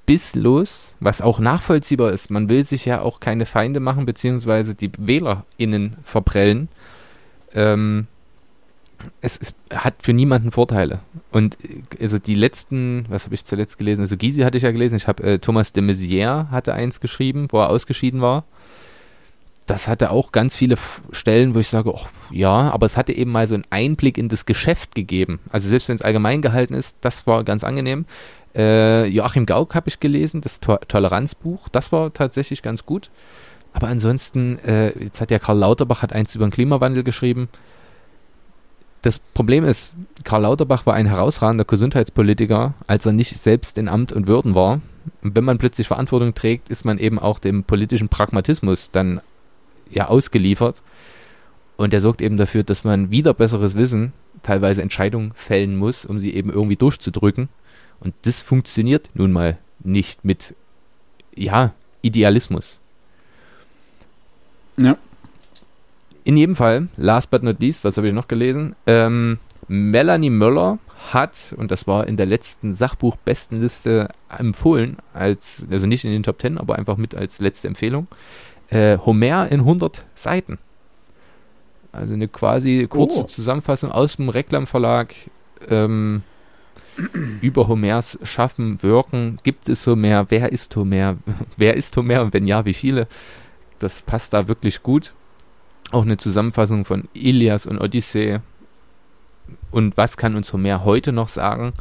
[0.06, 2.30] bisslos, was auch nachvollziehbar ist.
[2.30, 6.70] Man will sich ja auch keine Feinde machen, beziehungsweise die WählerInnen verprellen.
[7.54, 8.08] Ähm,
[9.22, 11.00] es, es hat für niemanden Vorteile.
[11.32, 14.02] Und äh, also die letzten, was habe ich zuletzt gelesen?
[14.02, 14.96] Also Gysi hatte ich ja gelesen.
[14.96, 18.46] Ich habe äh, Thomas de Maizière hatte eins geschrieben, wo er ausgeschieden war.
[19.66, 20.76] Das hatte auch ganz viele
[21.12, 24.30] Stellen, wo ich sage, oh, ja, aber es hatte eben mal so einen Einblick in
[24.30, 25.40] das Geschäft gegeben.
[25.50, 28.06] Also selbst wenn es allgemein gehalten ist, das war ganz angenehm.
[28.56, 33.10] Äh, Joachim Gauck habe ich gelesen, das to Toleranzbuch, das war tatsächlich ganz gut.
[33.74, 37.50] Aber ansonsten, äh, jetzt hat ja Karl Lauterbach hat eins über den Klimawandel geschrieben.
[39.06, 44.12] Das Problem ist, Karl Lauterbach war ein herausragender Gesundheitspolitiker, als er nicht selbst in Amt
[44.12, 44.82] und Würden war.
[45.22, 49.22] Und wenn man plötzlich Verantwortung trägt, ist man eben auch dem politischen Pragmatismus dann
[49.92, 50.82] ja ausgeliefert.
[51.78, 56.18] Und der sorgt eben dafür, dass man wieder besseres Wissen teilweise Entscheidungen fällen muss, um
[56.18, 57.50] sie eben irgendwie durchzudrücken.
[58.00, 60.56] Und das funktioniert nun mal nicht mit,
[61.36, 62.80] ja, Idealismus.
[64.78, 64.98] Ja.
[66.26, 68.76] In jedem Fall, last but not least, was habe ich noch gelesen?
[68.88, 70.80] Ähm, Melanie Möller
[71.14, 76.42] hat, und das war in der letzten Sachbuch-Bestenliste empfohlen, als, also nicht in den Top
[76.42, 78.08] 10, aber einfach mit als letzte Empfehlung,
[78.70, 80.58] äh, Homer in 100 Seiten.
[81.92, 83.24] Also eine quasi kurze Oh.
[83.28, 85.14] Zusammenfassung aus dem Reklam Verlag
[85.70, 86.24] ähm,
[87.40, 89.38] über Homers Schaffen, Wirken.
[89.44, 90.26] Gibt es Homer?
[90.30, 91.18] Wer ist Homer?
[91.58, 93.08] Wer ist Homer und wenn ja, wie viele?
[93.78, 95.14] Das passt da wirklich gut.
[95.92, 98.40] Auch eine Zusammenfassung von Ilias und Odyssee.
[99.72, 101.74] Und was kann uns Homer heute noch sagen?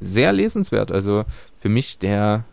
[0.00, 0.90] Sehr lesenswert.
[0.90, 1.24] Also
[1.58, 2.44] für mich, der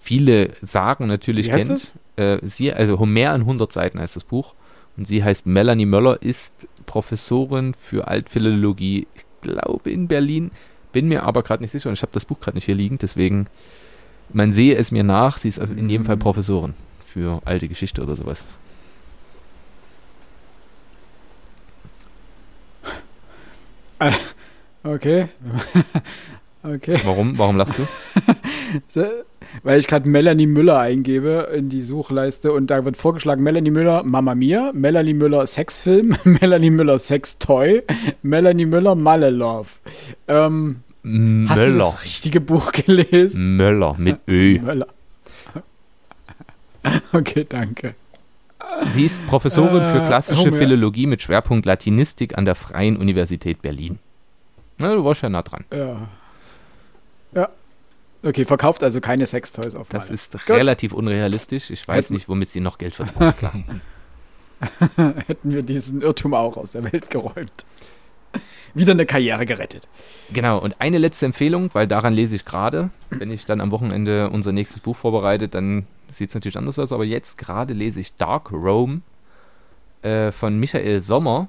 [0.00, 1.92] viele Sagen natürlich kennt.
[2.16, 4.54] Äh, sie, also Homer in 100 Seiten heißt das Buch.
[4.96, 10.50] Und sie heißt Melanie Möller, ist Professorin für Altphilologie, ich glaube in Berlin.
[10.92, 12.98] Bin mir aber gerade nicht sicher und ich habe das Buch gerade nicht hier liegen.
[12.98, 13.46] Deswegen,
[14.32, 15.38] man sehe es mir nach.
[15.38, 16.20] Sie ist in jedem Fall Mhm.
[16.20, 16.74] Professorin
[17.04, 18.46] für alte Geschichte oder sowas.
[24.84, 25.28] Okay.
[26.62, 27.00] okay.
[27.04, 27.36] Warum?
[27.36, 27.86] Warum lachst du?
[29.62, 34.04] Weil ich gerade Melanie Müller eingebe in die Suchleiste und da wird vorgeschlagen Melanie Müller
[34.04, 37.82] Mama Mia, Melanie Müller Sexfilm, Melanie Müller Sextoy,
[38.22, 39.68] Melanie Müller Malle Love.
[40.28, 41.78] Ähm, hast du Möller.
[41.78, 43.56] das richtige Buch gelesen?
[43.56, 44.58] Möller mit Ö.
[44.60, 44.88] Möller.
[47.12, 47.94] Okay, danke.
[48.92, 50.52] Sie ist Professorin für Äh, klassische.
[50.52, 53.98] Philologie mit Schwerpunkt Latinistik an der Freien Universität Berlin.
[54.78, 55.64] Na, du warst ja nah dran.
[55.72, 56.08] Ja.
[57.34, 57.48] Ja.
[58.22, 60.14] Okay, verkauft also keine Sextoys auf Das Malle.
[60.14, 60.56] ist Gut.
[60.56, 61.70] relativ unrealistisch.
[61.70, 63.34] Ich weiß Hätten- nicht, womit sie noch Geld verdient.
[65.26, 67.64] Hätten wir diesen Irrtum auch aus der Welt geräumt.
[68.78, 69.88] Wieder eine Karriere gerettet.
[70.32, 72.90] Genau, und eine letzte Empfehlung, weil daran lese ich gerade.
[73.10, 76.92] Wenn ich dann am Wochenende unser nächstes Buch vorbereite, dann sieht es natürlich anders aus.
[76.92, 79.00] Aber jetzt gerade lese ich Dark Rome
[80.02, 81.48] äh, von Michael Sommer.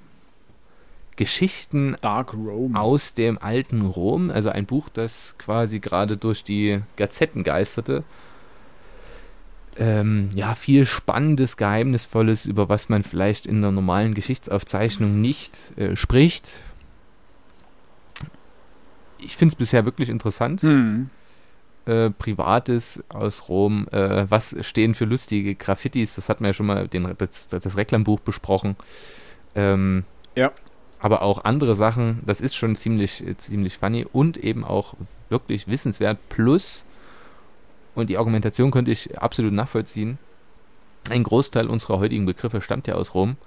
[1.17, 8.05] Geschichten aus dem alten Rom, also ein Buch, das quasi gerade durch die Gazetten geisterte.
[9.77, 15.97] Ähm, ja, viel Spannendes, Geheimnisvolles, über was man vielleicht in der normalen Geschichtsaufzeichnung nicht äh,
[15.97, 16.61] spricht.
[19.21, 20.61] Ich finde es bisher wirklich interessant.
[20.61, 21.09] Hm.
[21.85, 23.87] Äh, Privates aus Rom.
[23.91, 26.15] Äh, was stehen für lustige Graffitis?
[26.15, 28.75] Das hatten wir ja schon mal den, das, das Reklambuch besprochen.
[29.55, 30.03] Ähm,
[30.35, 30.51] Ja.
[31.01, 34.95] Aber auch andere Sachen, das ist schon ziemlich, äh, ziemlich funny und eben auch
[35.29, 36.17] wirklich wissenswert.
[36.27, 36.83] Plus,
[37.95, 40.17] und die Argumentation könnte ich absolut nachvollziehen,
[41.09, 43.37] ein Großteil unserer heutigen Begriffe stammt ja aus Rom.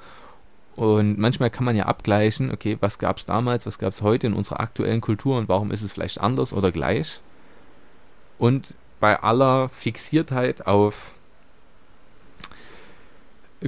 [0.75, 4.27] Und manchmal kann man ja abgleichen, okay, was gab es damals, was gab es heute
[4.27, 7.21] in unserer aktuellen Kultur und warum ist es vielleicht anders oder gleich.
[8.39, 11.13] Und bei aller Fixiertheit auf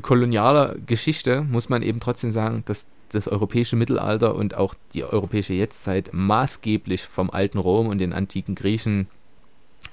[0.00, 5.54] kolonialer Geschichte muss man eben trotzdem sagen, dass das europäische Mittelalter und auch die europäische
[5.54, 9.08] Jetztzeit maßgeblich vom alten Rom und den antiken Griechen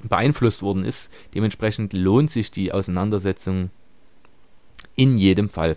[0.01, 1.11] beeinflusst worden ist.
[1.35, 3.69] Dementsprechend lohnt sich die Auseinandersetzung
[4.95, 5.75] in jedem Fall.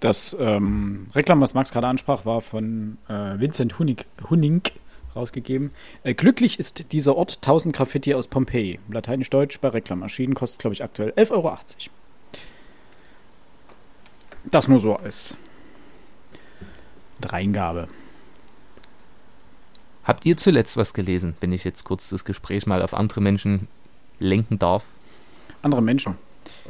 [0.00, 4.72] Das ähm, Reklam, was Max gerade ansprach, war von äh, Vincent Hunig, Hunink
[5.16, 5.70] rausgegeben.
[6.04, 8.78] Äh, glücklich ist dieser Ort 1000 Graffiti aus Pompeji.
[8.90, 11.58] Lateinisch-Deutsch bei Reklam erschienen, kostet, glaube ich, aktuell 11,80 Euro.
[14.50, 15.36] Das nur so als
[17.20, 17.88] Dreingabe.
[20.04, 23.68] Habt ihr zuletzt was gelesen, wenn ich jetzt kurz das Gespräch mal auf andere Menschen
[24.20, 24.84] lenken darf?
[25.60, 26.14] Andere Menschen.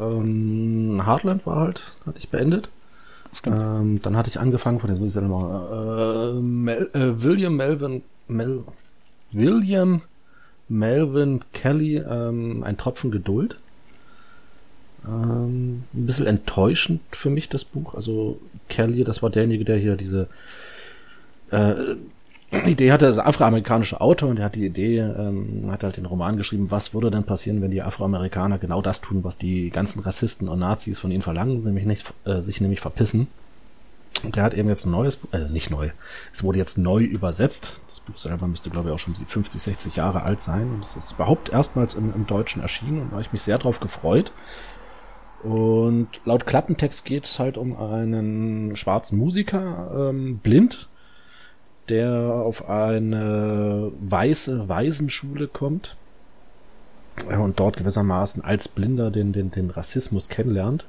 [0.01, 2.71] Ähm, Heartland war halt, hatte ich beendet.
[3.45, 8.03] Ähm, dann hatte ich angefangen von, jetzt muss ich selber äh, Mel, äh, William Melvin,
[8.27, 8.65] Mel,
[9.33, 10.03] William
[10.69, 13.57] Melvin Kelly, ähm, ein Tropfen Geduld.
[15.07, 17.95] Ähm, ein bisschen enttäuschend für mich das Buch.
[17.95, 20.29] Also Kelly, das war derjenige, der hier diese
[21.51, 21.75] äh,
[22.51, 26.07] Idee hatte, ist ein afroamerikanischer Autor und er hat die Idee, ähm, hat halt den
[26.07, 30.01] Roman geschrieben, was würde denn passieren, wenn die Afroamerikaner genau das tun, was die ganzen
[30.01, 33.29] Rassisten und Nazis von ihnen verlangen, nämlich nicht, äh, sich nämlich verpissen.
[34.23, 35.91] Und der hat eben jetzt ein neues, äh, nicht neu,
[36.33, 37.83] es wurde jetzt neu übersetzt.
[37.87, 40.73] Das Buch selber müsste, glaube ich, auch schon 50, 60 Jahre alt sein.
[40.73, 43.59] Und es ist überhaupt erstmals im, im Deutschen erschienen und da habe ich mich sehr
[43.59, 44.33] drauf gefreut.
[45.43, 50.89] Und laut Klappentext geht es halt um einen schwarzen Musiker, ähm, blind,
[51.89, 55.97] der auf eine weiße Waisenschule kommt
[57.27, 60.87] und dort gewissermaßen als Blinder den, den, den Rassismus kennenlernt.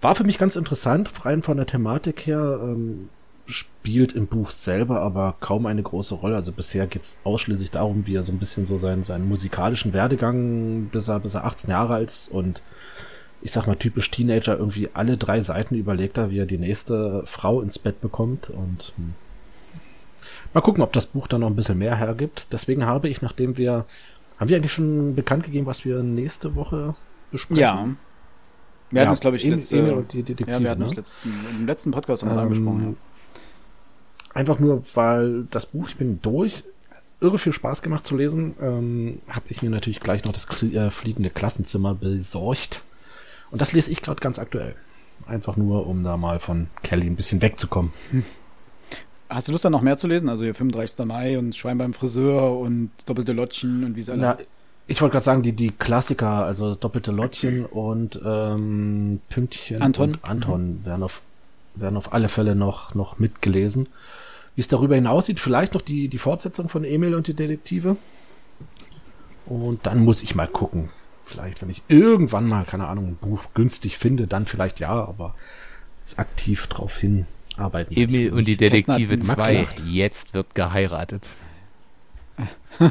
[0.00, 3.08] War für mich ganz interessant, rein von der Thematik her, ähm,
[3.46, 6.36] spielt im Buch selber aber kaum eine große Rolle.
[6.36, 10.88] Also bisher geht's ausschließlich darum, wie er so ein bisschen so seinen, seinen musikalischen Werdegang,
[10.92, 12.62] bis er, bis er 18 Jahre alt ist und
[13.42, 17.22] ich sag mal typisch Teenager irgendwie alle drei Seiten überlegt er, wie er die nächste
[17.26, 19.14] Frau ins Bett bekommt und hm.
[20.52, 22.52] Mal gucken, ob das Buch dann noch ein bisschen mehr hergibt.
[22.52, 23.84] Deswegen habe ich, nachdem wir,
[24.38, 26.94] haben wir eigentlich schon bekannt gegeben, was wir nächste Woche
[27.30, 27.60] besprechen?
[27.60, 27.88] Ja.
[28.90, 30.86] Wir hatten es, glaube ich, letzte, Emil und die Detektive, ja, wir hatten ne?
[30.86, 32.96] es letzten, im letzten Podcast haben wir Ähm, angesprochen.
[34.34, 36.64] Einfach nur, weil das Buch, ich bin durch,
[37.20, 40.90] irre viel Spaß gemacht zu lesen, ähm, habe ich mir natürlich gleich noch das äh,
[40.90, 42.82] fliegende Klassenzimmer besorgt.
[43.52, 44.74] Und das lese ich gerade ganz aktuell.
[45.26, 47.92] Einfach nur, um da mal von Kelly ein bisschen wegzukommen.
[48.12, 48.20] Ja.
[49.30, 50.28] Hast du Lust, da noch mehr zu lesen?
[50.28, 51.06] Also hier 35.
[51.06, 54.36] Mai und Schwein beim Friseur und doppelte Lottchen und wie es alle Na,
[54.88, 60.14] ich wollte gerade sagen, die, die Klassiker, also doppelte Lottchen und ähm, Pünktchen Anton.
[60.14, 61.22] und Anton werden auf,
[61.76, 63.88] werden auf alle Fälle noch, noch mitgelesen.
[64.56, 67.96] Wie es darüber hinaus sieht, vielleicht noch die, die Fortsetzung von Emil und die Detektive.
[69.46, 70.88] Und dann muss ich mal gucken.
[71.24, 75.36] Vielleicht, wenn ich irgendwann mal, keine Ahnung, ein Buch günstig finde, dann vielleicht ja, aber
[76.00, 77.92] jetzt aktiv drauf hin arbeiten.
[77.92, 78.56] ich Emil und die.
[78.56, 79.54] Detektive Max 2.
[79.54, 79.82] sagt.
[79.86, 81.30] Jetzt wird geheiratet.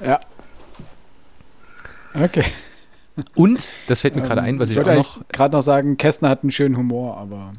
[0.00, 0.20] Ja.
[2.14, 2.44] Okay.
[3.34, 6.28] Und, das fällt mir gerade ein, was ich auch wollte noch, gerade noch sagen, Kästner
[6.28, 7.52] hat einen schönen Humor, aber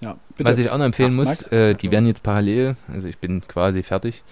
[0.00, 0.50] ja, bitte.
[0.50, 3.46] was ich auch noch empfehlen Ja, muss, äh, die werden jetzt parallel, also ich bin
[3.48, 4.22] quasi fertig,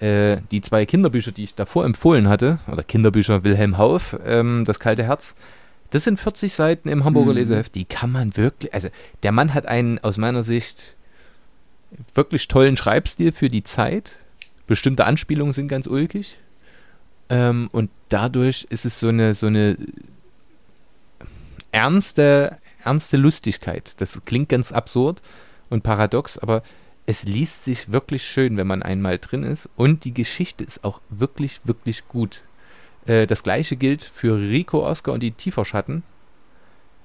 [0.00, 4.78] äh, die zwei Kinderbücher, die ich davor empfohlen hatte, oder Kinderbücher Wilhelm Hauff, ähm, Das
[4.78, 5.34] kalte Herz,
[5.90, 7.38] das sind 40 Seiten im Hamburger Mhm.
[7.38, 8.88] Leseheft, die kann man wirklich, also
[9.22, 10.94] der Mann hat einen aus meiner Sicht
[12.14, 14.16] wirklich tollen Schreibstil für die Zeit.
[14.66, 16.38] Bestimmte Anspielungen sind ganz ulkig.
[17.30, 19.76] Ähm, und dadurch ist es so eine, so eine
[21.72, 24.00] ernste, ernste Lustigkeit.
[24.00, 25.22] Das klingt ganz absurd
[25.70, 26.62] und paradox, aber
[27.06, 29.68] es liest sich wirklich schön, wenn man einmal drin ist.
[29.76, 32.42] Und die Geschichte ist auch wirklich, wirklich gut.
[33.06, 36.02] Äh, das gleiche gilt für Rico Oscar und die Tieferschatten.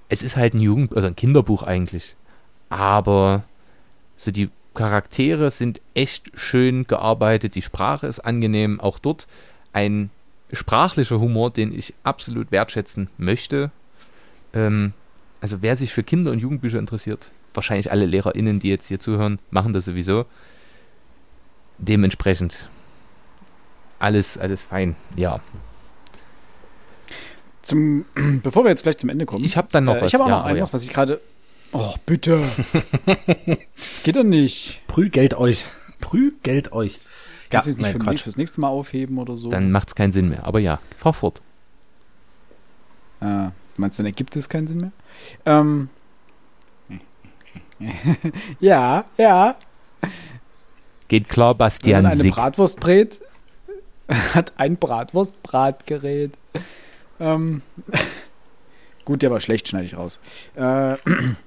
[0.09, 2.15] es ist halt ein Jugend, also ein Kinderbuch eigentlich.
[2.69, 3.43] Aber
[4.15, 9.27] so die Charaktere sind echt schön gearbeitet, die Sprache ist angenehm, auch dort
[9.71, 10.09] ein
[10.51, 13.71] sprachlicher Humor, den ich absolut wertschätzen möchte.
[14.53, 14.93] Ähm,
[15.41, 19.39] also wer sich für Kinder- und Jugendbücher interessiert, wahrscheinlich alle LehrerInnen, die jetzt hier zuhören,
[19.51, 20.25] machen das sowieso.
[21.77, 22.69] Dementsprechend
[23.99, 25.39] alles, alles fein, ja.
[27.63, 28.05] Zum,
[28.43, 29.43] bevor wir jetzt gleich zum Ende kommen.
[29.43, 30.13] Ich habe dann noch äh, was.
[30.13, 30.73] Ich habe auch ja, noch irgendwas, ja.
[30.73, 31.19] was ich gerade.
[31.71, 32.41] Oh, bitte.
[33.75, 34.81] das geht doch nicht.
[34.87, 35.65] Prügelt euch.
[35.99, 36.99] Prügelt euch.
[37.49, 38.21] Kannst du es nicht nein, für Quatsch.
[38.21, 39.49] fürs nächste Mal aufheben oder so?
[39.49, 40.45] Dann macht es keinen Sinn mehr.
[40.45, 41.41] Aber ja, fahr fort.
[43.21, 44.91] Ah, meinst du, dann ergibt es keinen Sinn mehr?
[45.45, 45.89] Ähm.
[48.59, 49.55] ja, ja.
[51.07, 52.33] Geht klar, Wenn Bastian man eine Sick.
[52.33, 53.21] Bratwurst brät,
[54.33, 56.33] hat ein Bratwurst-Bratgerät.
[57.23, 57.61] Ähm.
[59.05, 60.19] Gut, der war schlecht, schneide ich raus.
[60.55, 60.95] Äh,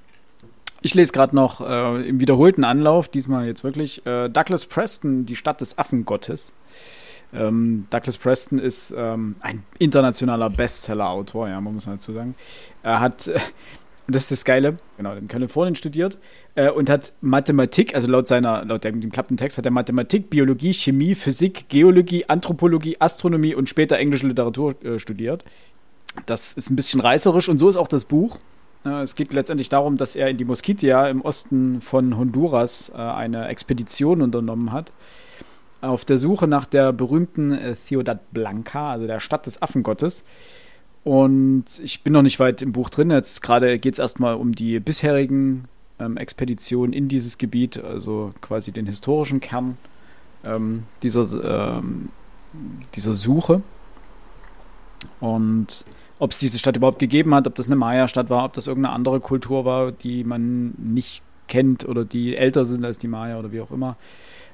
[0.81, 5.35] ich lese gerade noch äh, im wiederholten Anlauf, diesmal jetzt wirklich, äh, Douglas Preston, die
[5.35, 6.53] Stadt des Affengottes.
[7.33, 12.35] Ähm, Douglas Preston ist ähm, ein internationaler Bestseller-Autor, ja, man muss dazu sagen.
[12.83, 13.29] Er hat,
[14.07, 16.17] und das ist das Geile, genau, in Kalifornien studiert
[16.55, 20.73] äh, und hat Mathematik, also laut seiner, laut dem, klappten Text hat er Mathematik, Biologie,
[20.73, 25.43] Chemie, Physik, Geologie, Anthropologie, Astronomie und später englische Literatur äh, studiert.
[26.25, 28.37] Das ist ein bisschen reißerisch und so ist auch das Buch.
[28.85, 32.97] Äh, es geht letztendlich darum, dass er in die Mosquitia im Osten von Honduras äh,
[32.97, 34.93] eine Expedition unternommen hat.
[35.81, 40.23] Auf der Suche nach der berühmten äh, Ciudad Blanca, also der Stadt des Affengottes.
[41.07, 43.11] Und ich bin noch nicht weit im Buch drin.
[43.11, 45.63] Jetzt gerade geht es erstmal um die bisherigen
[45.99, 49.77] ähm, Expeditionen in dieses Gebiet, also quasi den historischen Kern
[50.43, 52.09] ähm, dieser, ähm,
[52.93, 53.61] dieser Suche.
[55.21, 55.85] Und
[56.19, 58.93] ob es diese Stadt überhaupt gegeben hat, ob das eine Maya-Stadt war, ob das irgendeine
[58.93, 63.53] andere Kultur war, die man nicht kennt oder die älter sind als die Maya oder
[63.53, 63.95] wie auch immer.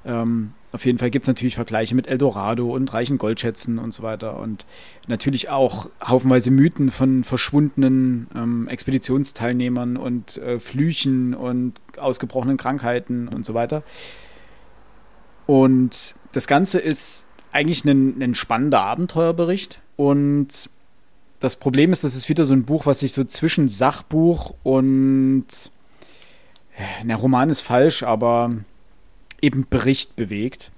[0.05, 4.01] Ähm, auf jeden Fall gibt es natürlich Vergleiche mit Eldorado und reichen Goldschätzen und so
[4.01, 4.39] weiter.
[4.39, 4.65] Und
[5.07, 13.45] natürlich auch haufenweise Mythen von verschwundenen ähm, Expeditionsteilnehmern und äh, Flüchen und ausgebrochenen Krankheiten und
[13.45, 13.83] so weiter.
[15.45, 19.79] Und das Ganze ist eigentlich ein, ein spannender Abenteuerbericht.
[19.95, 20.69] Und
[21.39, 25.45] das Problem ist, das ist wieder so ein Buch, was sich so zwischen Sachbuch und
[27.03, 28.51] na, Roman ist falsch, aber
[29.43, 30.71] eben Bericht bewegt.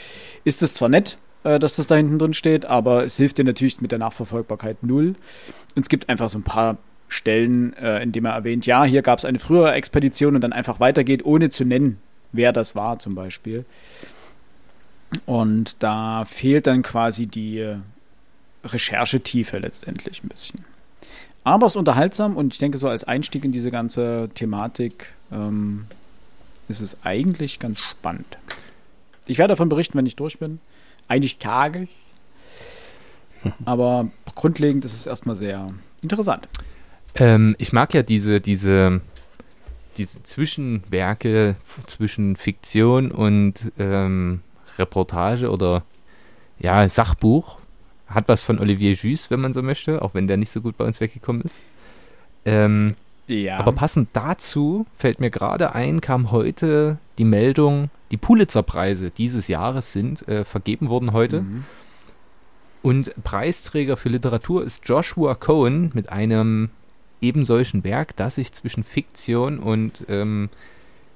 [0.45, 3.45] ist es zwar nett, äh, dass das da hinten drin steht, aber es hilft dir
[3.45, 5.15] natürlich mit der Nachverfolgbarkeit null.
[5.75, 6.79] Und es gibt einfach so ein paar
[7.09, 10.53] Stellen, äh, in denen er erwähnt, ja, hier gab es eine frühere Expedition und dann
[10.53, 11.99] einfach weitergeht, ohne zu nennen,
[12.33, 13.65] wer das war zum Beispiel.
[15.25, 17.77] Und da fehlt dann quasi die äh,
[18.65, 20.65] Recherchetiefe letztendlich ein bisschen.
[21.45, 25.87] Aber es ist unterhaltsam und ich denke, so als Einstieg in diese ganze Thematik ähm,
[26.69, 28.39] ist es eigentlich ganz spannend.
[29.27, 30.61] Ich werde davon berichten, wenn ich durch bin.
[31.09, 31.89] Eigentlich Tage.
[33.65, 36.49] Aber grundlegend ist es erstmal sehr interessant.
[37.15, 39.01] Ähm, ich mag ja diese, diese,
[39.97, 41.57] diese Zwischenwerke
[41.87, 44.41] zwischen Fiktion und ähm,
[44.79, 45.85] Reportage oder
[46.59, 47.59] ja, Sachbuch.
[48.07, 50.77] Hat was von Olivier Jus, wenn man so möchte, auch wenn der nicht so gut
[50.77, 51.61] bei uns weggekommen ist.
[52.45, 52.95] Ähm,
[53.29, 53.59] Ja.
[53.59, 59.93] Aber passend dazu fällt mir gerade ein, kam heute die Meldung, die Pulitzer-Preise dieses Jahres
[59.93, 61.43] sind äh, vergeben worden heute.
[61.43, 61.65] Mhm.
[62.83, 66.71] Und Preisträger für Literatur ist Joshua Cohen mit einem
[67.21, 70.51] eben solchen Werk, das sich zwischen Fiktion und ähm,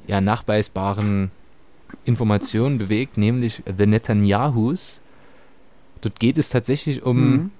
[0.06, 1.30] ja, nachweisbaren
[2.04, 4.98] Informationen bewegt, nämlich The Netanyahus.
[6.00, 7.50] Dort geht es tatsächlich um Mhm.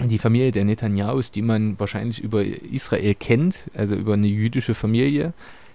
[0.00, 5.32] Die Familie der Netanyahus, die man wahrscheinlich über Israel kennt, also über eine jüdische Familie.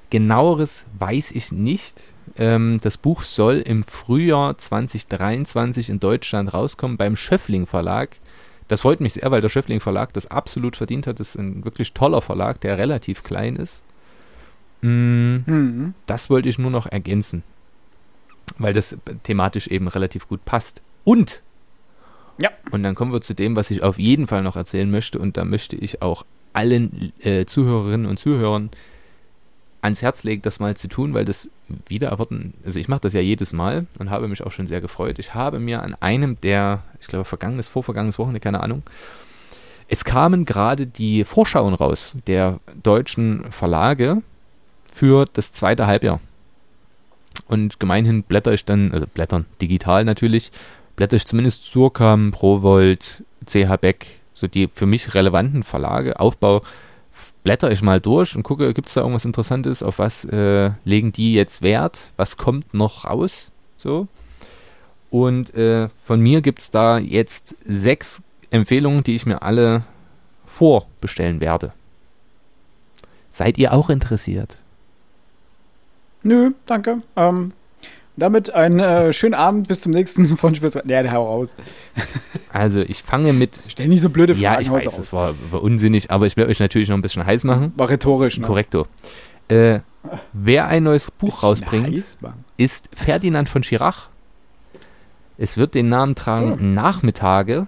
[0.09, 2.03] Genaueres weiß ich nicht.
[2.37, 8.17] Ähm, das Buch soll im Frühjahr 2023 in Deutschland rauskommen beim Schöffling Verlag.
[8.69, 11.19] Das freut mich sehr, weil der Schöffling Verlag das absolut verdient hat.
[11.19, 13.83] Das ist ein wirklich toller Verlag, der relativ klein ist.
[14.81, 15.93] Mm, Mhm.
[16.05, 17.43] das wollte ich nur noch ergänzen,
[18.57, 20.81] weil das thematisch eben relativ gut passt.
[21.03, 21.41] Und
[22.37, 22.49] Ja.
[22.71, 25.19] und dann kommen wir zu dem, was ich auf jeden Fall noch erzählen möchte.
[25.19, 28.71] Und da möchte ich auch allen äh, Zuhörerinnen und Zuhörern
[29.81, 31.49] ans Herz lege, das mal zu tun, weil das
[31.87, 34.79] wieder erwarten, also ich mache das ja jedes Mal und habe mich auch schon sehr
[34.79, 35.19] gefreut.
[35.19, 38.83] Ich habe mir an einem der, ich glaube, vergangenes, vorvergangenes Wochenende, keine Ahnung,
[39.89, 44.21] es kamen gerade die Vorschauen raus der deutschen Verlage
[44.91, 46.21] für das zweite Halbjahr.
[47.47, 50.51] Und gemeinhin blätter ich dann, also blättern digital natürlich,
[50.95, 56.61] blätter ich zumindest Surkam, Provolt, CH Beck, so die für mich relevanten Verlage, Aufbau,
[57.43, 61.11] blätter ich mal durch und gucke, gibt es da irgendwas Interessantes, auf was äh, legen
[61.11, 64.07] die jetzt Wert, was kommt noch raus, so.
[65.09, 69.83] Und äh, von mir gibt es da jetzt sechs Empfehlungen, die ich mir alle
[70.45, 71.73] vorbestellen werde.
[73.31, 74.57] Seid ihr auch interessiert?
[76.23, 77.01] Nö, danke.
[77.15, 77.51] Ähm,
[78.15, 80.79] damit einen äh, schönen Abend, bis zum nächsten von Spaß.
[80.85, 81.55] Ja, hau raus.
[82.55, 83.49] Also ich fange mit.
[83.67, 84.43] Stell nicht so blöde Fragen.
[84.43, 87.25] Ja, ich weiß, das war, war, unsinnig, aber ich werde euch natürlich noch ein bisschen
[87.25, 87.73] heiß machen.
[87.77, 88.45] War rhetorisch, ne?
[88.45, 88.85] Korrekto.
[89.47, 89.79] Äh,
[90.33, 92.19] wer ein neues Buch rausbringt, heiß,
[92.57, 94.07] ist Ferdinand von Schirach.
[95.39, 96.57] Es wird den Namen tragen oh.
[96.63, 97.65] Nachmittage.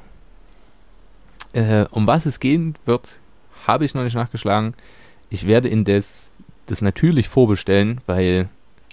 [1.54, 3.18] Äh, um was es gehen wird,
[3.66, 4.76] habe ich noch nicht nachgeschlagen.
[5.32, 6.34] Ich werde indes
[6.68, 8.50] das natürlich vorbestellen, weil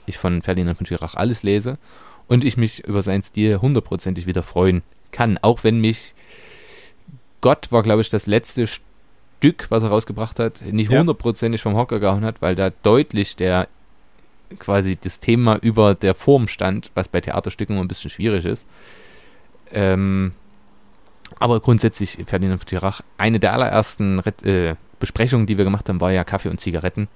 [0.07, 1.79] ich von Ferdinand von Schirach alles lese
[2.29, 5.39] und ich mich über seinen Stil hundertprozentig wieder freuen kann.
[5.43, 6.15] Auch wenn mich
[7.41, 11.63] Gott war, glaube ich, das letzte Stück, was er rausgebracht hat, nicht hundertprozentig ja.
[11.63, 13.69] vom Hocker gehauen hat, weil da deutlich der
[14.59, 18.69] quasi das Thema über der Form stand, was bei Theaterstücken immer ein bisschen schwierig ist.
[19.73, 20.33] Ähm,
[21.39, 26.13] aber grundsätzlich Ferdinand von Schirach, eine der allerersten äh, Besprechungen, die wir gemacht haben, war
[26.13, 27.09] ja Kaffee und Zigaretten.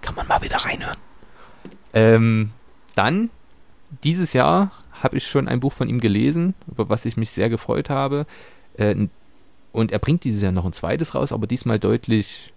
[0.00, 0.96] Kann man mal wieder reinhören.
[1.92, 2.50] Ähm,
[2.94, 3.30] dann,
[4.04, 7.48] dieses Jahr habe ich schon ein Buch von ihm gelesen, über was ich mich sehr
[7.48, 8.26] gefreut habe.
[8.74, 9.08] Äh,
[9.72, 12.52] und er bringt dieses Jahr noch ein zweites raus, aber diesmal deutlich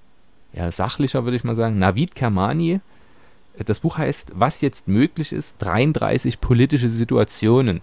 [0.53, 1.79] ja, sachlicher, würde ich mal sagen.
[1.79, 2.79] Navid Kermani.
[3.57, 7.81] Äh, das Buch heißt Was jetzt möglich ist, 33 politische Situationen.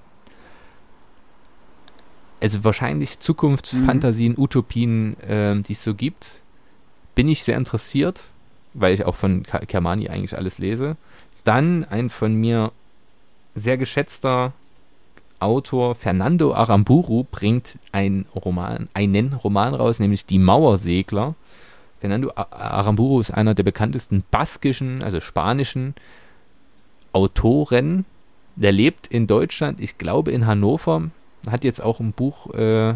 [2.41, 4.43] Also wahrscheinlich Zukunftsfantasien, mhm.
[4.43, 6.41] Utopien, äh, die es so gibt.
[7.15, 8.31] Bin ich sehr interessiert,
[8.73, 10.97] weil ich auch von Kermani eigentlich alles lese.
[11.45, 12.73] Dann ein von mir
[13.55, 14.53] sehr geschätzter
[15.41, 21.35] Autor Fernando Aramburu bringt ein Roman, einen Roman raus, nämlich Die Mauersegler.
[21.99, 25.95] Fernando Aramburu ist einer der bekanntesten baskischen, also spanischen
[27.13, 28.05] Autoren.
[28.57, 31.11] Der lebt in Deutschland, ich glaube in Hannover,
[31.51, 32.95] hat jetzt auch ein Buch äh,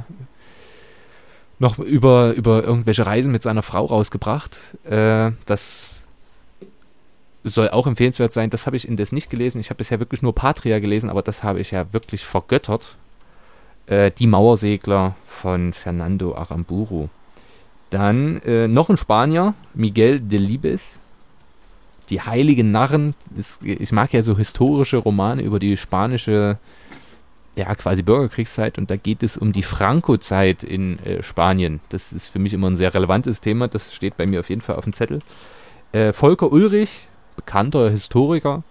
[1.59, 4.59] noch über, über irgendwelche Reisen mit seiner Frau rausgebracht.
[4.85, 5.94] Äh, das
[7.45, 8.51] soll auch empfehlenswert sein.
[8.51, 9.61] Das habe ich indes nicht gelesen.
[9.61, 12.97] Ich habe bisher wirklich nur Patria gelesen, aber das habe ich ja wirklich vergöttert.
[13.87, 17.09] Äh, die Mauersegler von Fernando Aramburu.
[17.91, 21.01] Dann äh, noch ein Spanier, Miguel de Libes.
[22.09, 23.15] Die heiligen Narren.
[23.37, 26.59] Ist, ich mag ja so historische Romane über die spanische,
[27.57, 28.79] ja, quasi Bürgerkriegszeit.
[28.79, 31.81] Und da geht es um die Franco-Zeit in äh, Spanien.
[31.91, 33.69] Das ist für mich immer ein sehr relevantes Thema.
[33.69, 35.21] Das steht bei mir auf jeden Fall auf dem Zettel.
[35.93, 38.62] Äh, Volker Ulrich, bekannter Historiker,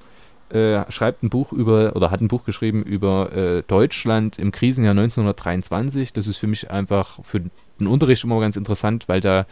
[0.49, 4.91] äh, schreibt ein Buch über oder hat ein Buch geschrieben über äh, Deutschland im Krisenjahr
[4.91, 6.13] 1923.
[6.13, 7.41] Das ist für mich einfach für
[7.79, 9.45] den Unterricht immer ganz interessant, weil da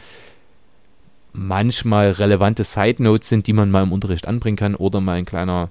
[1.33, 5.25] manchmal relevante Side Notes sind, die man mal im Unterricht anbringen kann oder mal ein
[5.25, 5.69] kleiner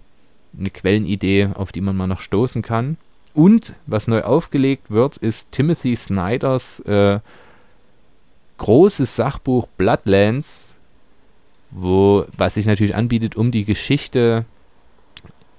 [0.59, 2.97] eine Quellenidee, auf die man mal noch stoßen kann.
[3.35, 7.21] Und was neu aufgelegt wird, ist Timothy Snyders äh,
[8.59, 10.70] großes Sachbuch Bloodlands,
[11.71, 14.45] wo, was sich natürlich anbietet, um die Geschichte,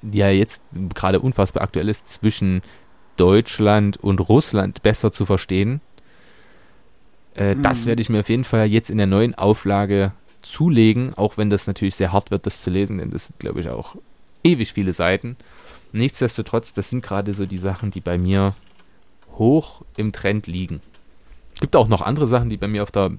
[0.02, 0.62] die ja jetzt
[0.96, 2.62] gerade unfassbar aktuell ist, zwischen
[3.18, 5.82] Deutschland und Russland besser zu verstehen.
[7.36, 7.62] Äh, mhm.
[7.62, 11.50] Das werde ich mir auf jeden Fall jetzt in der neuen Auflage zulegen, auch wenn
[11.50, 13.96] das natürlich sehr hart wird, das zu lesen, denn das sind, glaube ich, auch
[14.44, 15.38] ewig viele Seiten.
[15.94, 18.56] Nichtsdestotrotz, das sind gerade so die Sachen, die bei mir
[19.34, 20.82] hoch im Trend liegen.
[21.54, 23.12] Es gibt auch noch andere Sachen, die bei mir auf der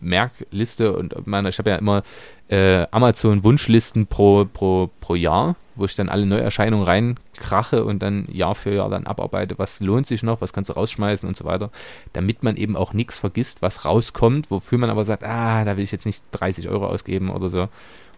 [0.00, 2.02] Merkliste und meine, ich habe ja immer
[2.48, 8.54] äh, Amazon-Wunschlisten pro, pro, pro Jahr, wo ich dann alle Neuerscheinungen reinkrache und dann Jahr
[8.54, 11.70] für Jahr dann abarbeite, was lohnt sich noch, was kannst du rausschmeißen und so weiter,
[12.12, 15.84] damit man eben auch nichts vergisst, was rauskommt, wofür man aber sagt, ah, da will
[15.84, 17.68] ich jetzt nicht 30 Euro ausgeben oder so.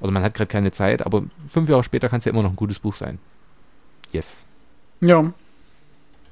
[0.00, 2.50] Oder man hat gerade keine Zeit, aber fünf Jahre später kann es ja immer noch
[2.50, 3.18] ein gutes Buch sein.
[4.12, 4.44] Yes.
[5.00, 5.32] Ja.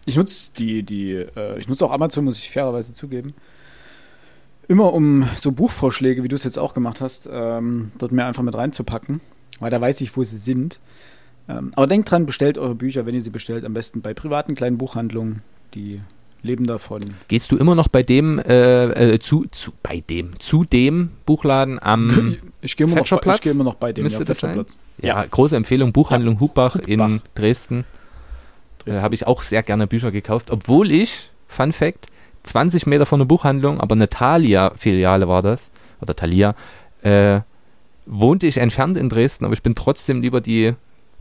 [0.04, 3.34] Ich nutze die, die, äh, ich nutze auch Amazon, muss ich fairerweise zugeben
[4.68, 8.42] immer um so Buchvorschläge, wie du es jetzt auch gemacht hast, ähm, dort mir einfach
[8.42, 9.20] mit reinzupacken,
[9.60, 10.78] weil da weiß ich, wo sie sind.
[11.48, 14.54] Ähm, aber denkt dran, bestellt eure Bücher, wenn ihr sie bestellt, am besten bei privaten
[14.54, 15.42] kleinen Buchhandlungen.
[15.74, 16.00] Die
[16.42, 17.02] leben davon.
[17.28, 21.80] Gehst du immer noch bei dem, äh, äh, zu, zu, bei dem, zu dem Buchladen
[21.82, 24.54] am Ich gehe immer, noch bei- ich gehe immer noch bei dem Müsste das sein?
[24.54, 24.76] Fetscherplatz.
[25.02, 27.22] Ja, große Empfehlung, Buchhandlung Hubach in Hubach.
[27.34, 27.84] Dresden.
[28.78, 29.02] Da Dresden.
[29.02, 32.06] habe ich auch sehr gerne Bücher gekauft, obwohl ich, Fun Fact,
[32.46, 35.70] 20 Meter von der Buchhandlung, aber eine Thalia-Filiale war das,
[36.00, 36.54] oder Thalia,
[37.02, 37.40] äh,
[38.06, 40.74] wohnte ich entfernt in Dresden, aber ich bin trotzdem lieber die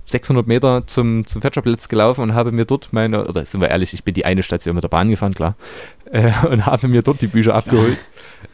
[0.07, 3.93] 600 Meter zum, zum Fetscherplatz gelaufen und habe mir dort meine, oder sind wir ehrlich,
[3.95, 5.55] ich bin die eine Station mit der Bahn gefahren, klar,
[6.11, 7.97] äh, und habe mir dort die Bücher abgeholt.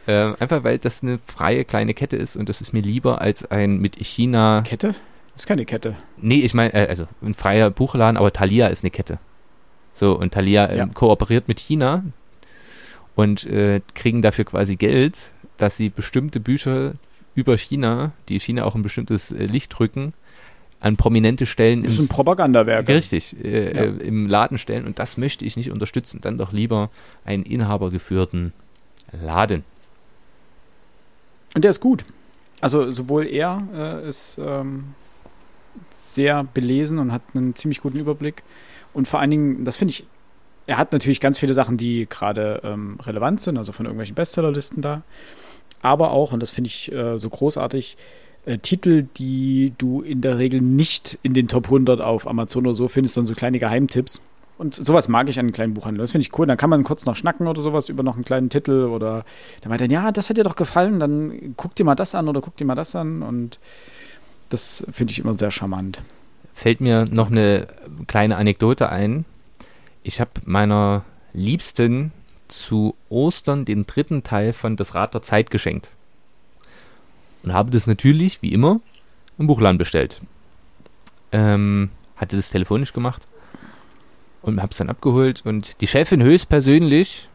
[0.04, 3.48] Äh, einfach weil das eine freie kleine Kette ist und das ist mir lieber als
[3.52, 4.96] ein mit China Kette?
[5.34, 5.94] Das ist keine Kette.
[6.16, 9.20] Nee, ich meine, äh, also ein freier Buchladen, aber Thalia ist eine Kette.
[9.94, 10.86] So, und Thalia ähm, Ja.
[10.86, 12.02] kooperiert mit China
[13.14, 16.94] und äh, kriegen dafür quasi Geld, dass sie bestimmte Bücher
[17.34, 20.12] über China, die China auch ein bestimmtes äh, Licht rücken,
[20.80, 22.88] an prominente Stellen Das ist ein Propagandawerk.
[22.88, 23.82] Richtig, äh, Ja.
[23.82, 26.20] äh, im Laden stellen und das möchte ich nicht unterstützen.
[26.20, 26.90] Dann doch lieber
[27.24, 28.52] einen inhabergeführten
[29.12, 29.64] Laden.
[31.54, 32.04] Und der ist gut.
[32.60, 34.94] Also sowohl er äh, ist ähm,
[35.90, 38.42] sehr belesen und hat einen ziemlich guten Überblick.
[38.92, 40.04] Und vor allen Dingen, das finde ich,
[40.66, 44.82] er hat natürlich ganz viele Sachen, die gerade ähm, relevant sind, also von irgendwelchen Bestsellerlisten
[44.82, 45.02] da.
[45.82, 47.96] Aber auch, und das finde ich äh, so großartig,
[48.44, 52.74] äh, Titel, die du in der Regel nicht in den Top 100 auf Amazon oder
[52.74, 54.20] so findest, sondern so kleine Geheimtipps.
[54.58, 56.04] Und sowas mag ich an den kleinen Buchhandlungen.
[56.04, 56.46] Das finde ich cool.
[56.46, 59.24] Dann kann man kurz noch schnacken oder sowas über noch einen kleinen Titel oder
[59.60, 62.28] dann meint er, ja, das hat dir doch gefallen, dann guck dir mal das an
[62.28, 63.22] oder guck dir mal das an.
[63.22, 63.58] Und
[64.50, 66.00] das finde ich immer sehr charmant.
[66.54, 67.66] fällt mir noch eine
[68.06, 69.24] kleine Anekdote ein.
[70.02, 72.12] Ich habe meiner Liebsten
[72.48, 75.90] zu Ostern den dritten Teil von Das Rad der Zeit geschenkt.
[77.42, 78.80] Und habe das natürlich, wie immer,
[79.38, 80.20] im Buchladen bestellt.
[81.32, 83.22] Ähm, hatte das telefonisch gemacht
[84.42, 85.42] und habe es dann abgeholt.
[85.44, 87.28] Und die Chefin höchstpersönlich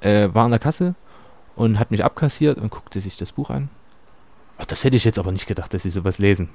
[0.00, 0.94] äh, war an der Kasse
[1.54, 3.68] und hat mich abkassiert und guckte sich das Buch an.
[4.58, 6.48] Ach, das hätte ich jetzt aber nicht gedacht, dass sie sowas lesen.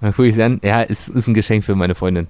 [0.00, 2.28] Dann gucke ich sie an, ja, es ist ein Geschenk für meine Freundin.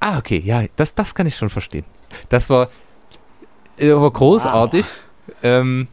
[0.00, 1.84] Ah, okay, ja, das, das kann ich schon verstehen.
[2.30, 2.70] Das war,
[3.76, 4.84] äh, war großartig.
[5.42, 5.86] Ähm,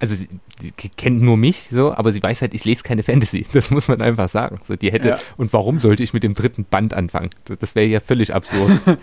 [0.00, 0.28] also sie,
[0.60, 3.46] sie k- kennt nur mich so, aber sie weiß halt, ich lese keine Fantasy.
[3.52, 4.58] Das muss man einfach sagen.
[4.64, 5.18] So, die hätte, Ja.
[5.36, 7.30] und warum sollte ich mit dem dritten Band anfangen?
[7.44, 8.72] Das- wäre ja völlig absurd.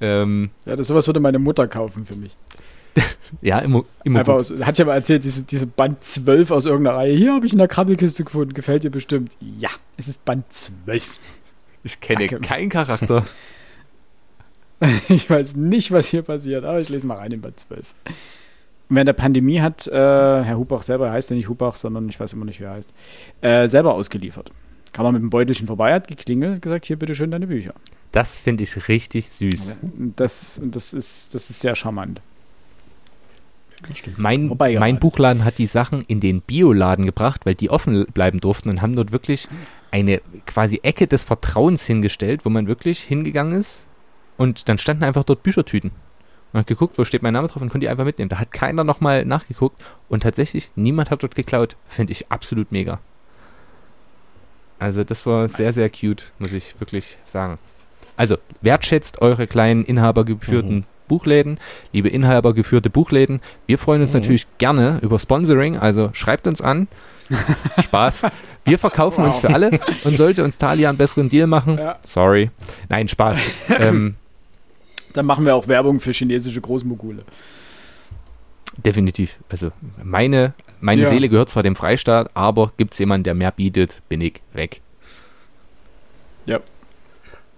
[0.00, 2.36] ähm, Ja, das sowas würde meine Mutter kaufen für mich.
[3.40, 4.52] ja, immer, immer Einfach gut.
[4.60, 7.16] aus, hat ja mal erzählt, diese, diese Band 12 aus irgendeiner Reihe.
[7.16, 8.52] Hier habe ich in der Krabbelkiste gefunden.
[8.54, 9.36] Gefällt dir bestimmt.
[9.40, 11.18] Ja, es ist Band 12.
[11.84, 12.46] Ich kenne Danke.
[12.46, 13.24] keinen Charakter.
[15.08, 17.94] Ich weiß nicht, was hier passiert, aber ich lese mal rein in Band 12.
[18.88, 22.08] Und während der Pandemie hat äh, Herr Hubach selber, er heißt ja nicht Hubach, sondern
[22.08, 22.90] ich weiß immer nicht, wie er heißt,
[23.42, 24.50] äh, selber ausgeliefert.
[24.92, 27.74] Kam man mit dem Beutelchen vorbei, hat geklingelt, gesagt, hier bitteschön deine Bücher.
[28.10, 29.78] Das finde ich richtig süß.
[30.16, 32.20] Das, das, ist, das ist sehr charmant.
[34.16, 35.00] Mein, Wobei, ja, mein alles.
[35.00, 38.94] Buchladen hat die Sachen in den Bioladen gebracht, weil die offen bleiben durften und haben
[38.94, 39.48] dort wirklich
[39.92, 43.84] eine quasi Ecke des Vertrauens hingestellt, wo man wirklich hingegangen ist
[44.36, 45.92] und dann standen einfach dort Büchertüten.
[46.52, 48.28] Man hat geguckt, wo steht mein Name drauf und konnte die einfach mitnehmen.
[48.28, 51.76] Da hat keiner nochmal nachgeguckt und tatsächlich, niemand hat dort geklaut.
[51.86, 52.98] Finde ich absolut mega.
[54.78, 57.58] Also das war sehr, sehr cute, muss ich wirklich sagen.
[58.16, 60.84] Also wertschätzt eure kleinen inhabergeführten Mhm.
[61.12, 61.58] Buchläden,
[61.92, 63.40] liebe inhabergeführte Buchläden.
[63.66, 64.20] Wir freuen uns Mhm.
[64.20, 66.88] natürlich gerne über Sponsoring, also schreibt uns an.
[67.82, 68.22] Spaß.
[68.64, 69.40] Wir verkaufen uns Wow.
[69.42, 71.96] für alle und sollte uns Thalia einen besseren Deal machen, Ja.
[72.06, 72.50] sorry.
[72.88, 73.38] Nein, Spaß.
[73.78, 74.14] ähm,
[75.12, 77.24] Dann machen wir auch Werbung für chinesische Großmogule.
[78.84, 79.36] definitiv.
[79.50, 79.70] Also
[80.02, 81.08] meine, meine Ja.
[81.08, 84.80] Seele gehört zwar dem Freistaat, aber gibt es jemanden, der mehr bietet, bin ich weg.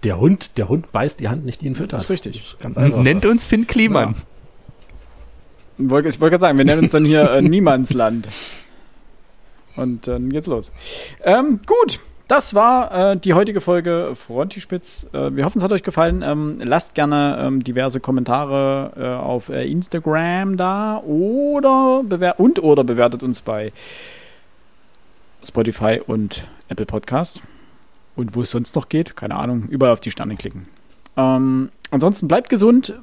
[0.05, 2.01] Der Hund, der Hund beißt die Hand nicht, die ihn Das füttert.
[2.03, 2.55] ist richtig.
[2.59, 3.01] Ganz einfach.
[3.01, 4.13] Nennt uns Finn Kliman.
[4.13, 4.21] Ja.
[5.77, 8.29] Ich wollte gerade sagen, wir nennen uns dann hier äh, Niemandsland.
[9.75, 10.71] Und dann geht's los.
[11.23, 15.07] Ähm, gut, das war äh, die heutige Folge Frontispitz.
[15.11, 16.21] Äh, wir hoffen, es hat euch gefallen.
[16.21, 22.03] Ähm, lasst gerne ähm, diverse Kommentare äh, auf äh, Instagram da oder
[22.37, 23.73] und oder bewertet uns bei
[25.45, 27.41] Spotify und Apple Podcast.
[28.15, 30.67] Und wo es sonst noch geht, keine Ahnung, überall auf die Sterne klicken.
[31.17, 32.93] Ähm, ansonsten bleibt gesund,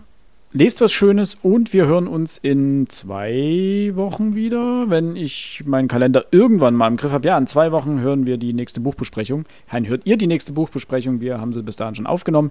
[0.53, 6.27] lest was Schönes und wir hören uns in zwei Wochen wieder, wenn ich meinen Kalender
[6.31, 7.27] irgendwann mal im Griff habe.
[7.27, 9.45] Ja, in zwei Wochen hören wir die nächste Buchbesprechung.
[9.71, 11.21] Nein, hört ihr die nächste Buchbesprechung.
[11.21, 12.51] Wir haben sie bis dahin schon aufgenommen.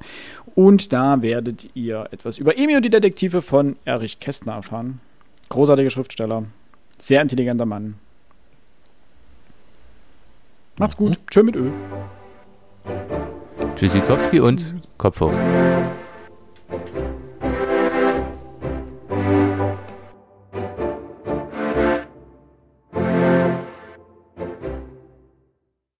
[0.56, 5.00] Und da werdet ihr etwas über Emil und die Detektive von Erich Kästner erfahren.
[5.50, 6.46] Großartiger Schriftsteller,
[6.98, 7.96] sehr intelligenter Mann.
[10.80, 11.20] Macht's gut.
[11.30, 11.70] Tschö mit Ö.
[13.76, 15.34] Tschüssikowski und Kopf hoch.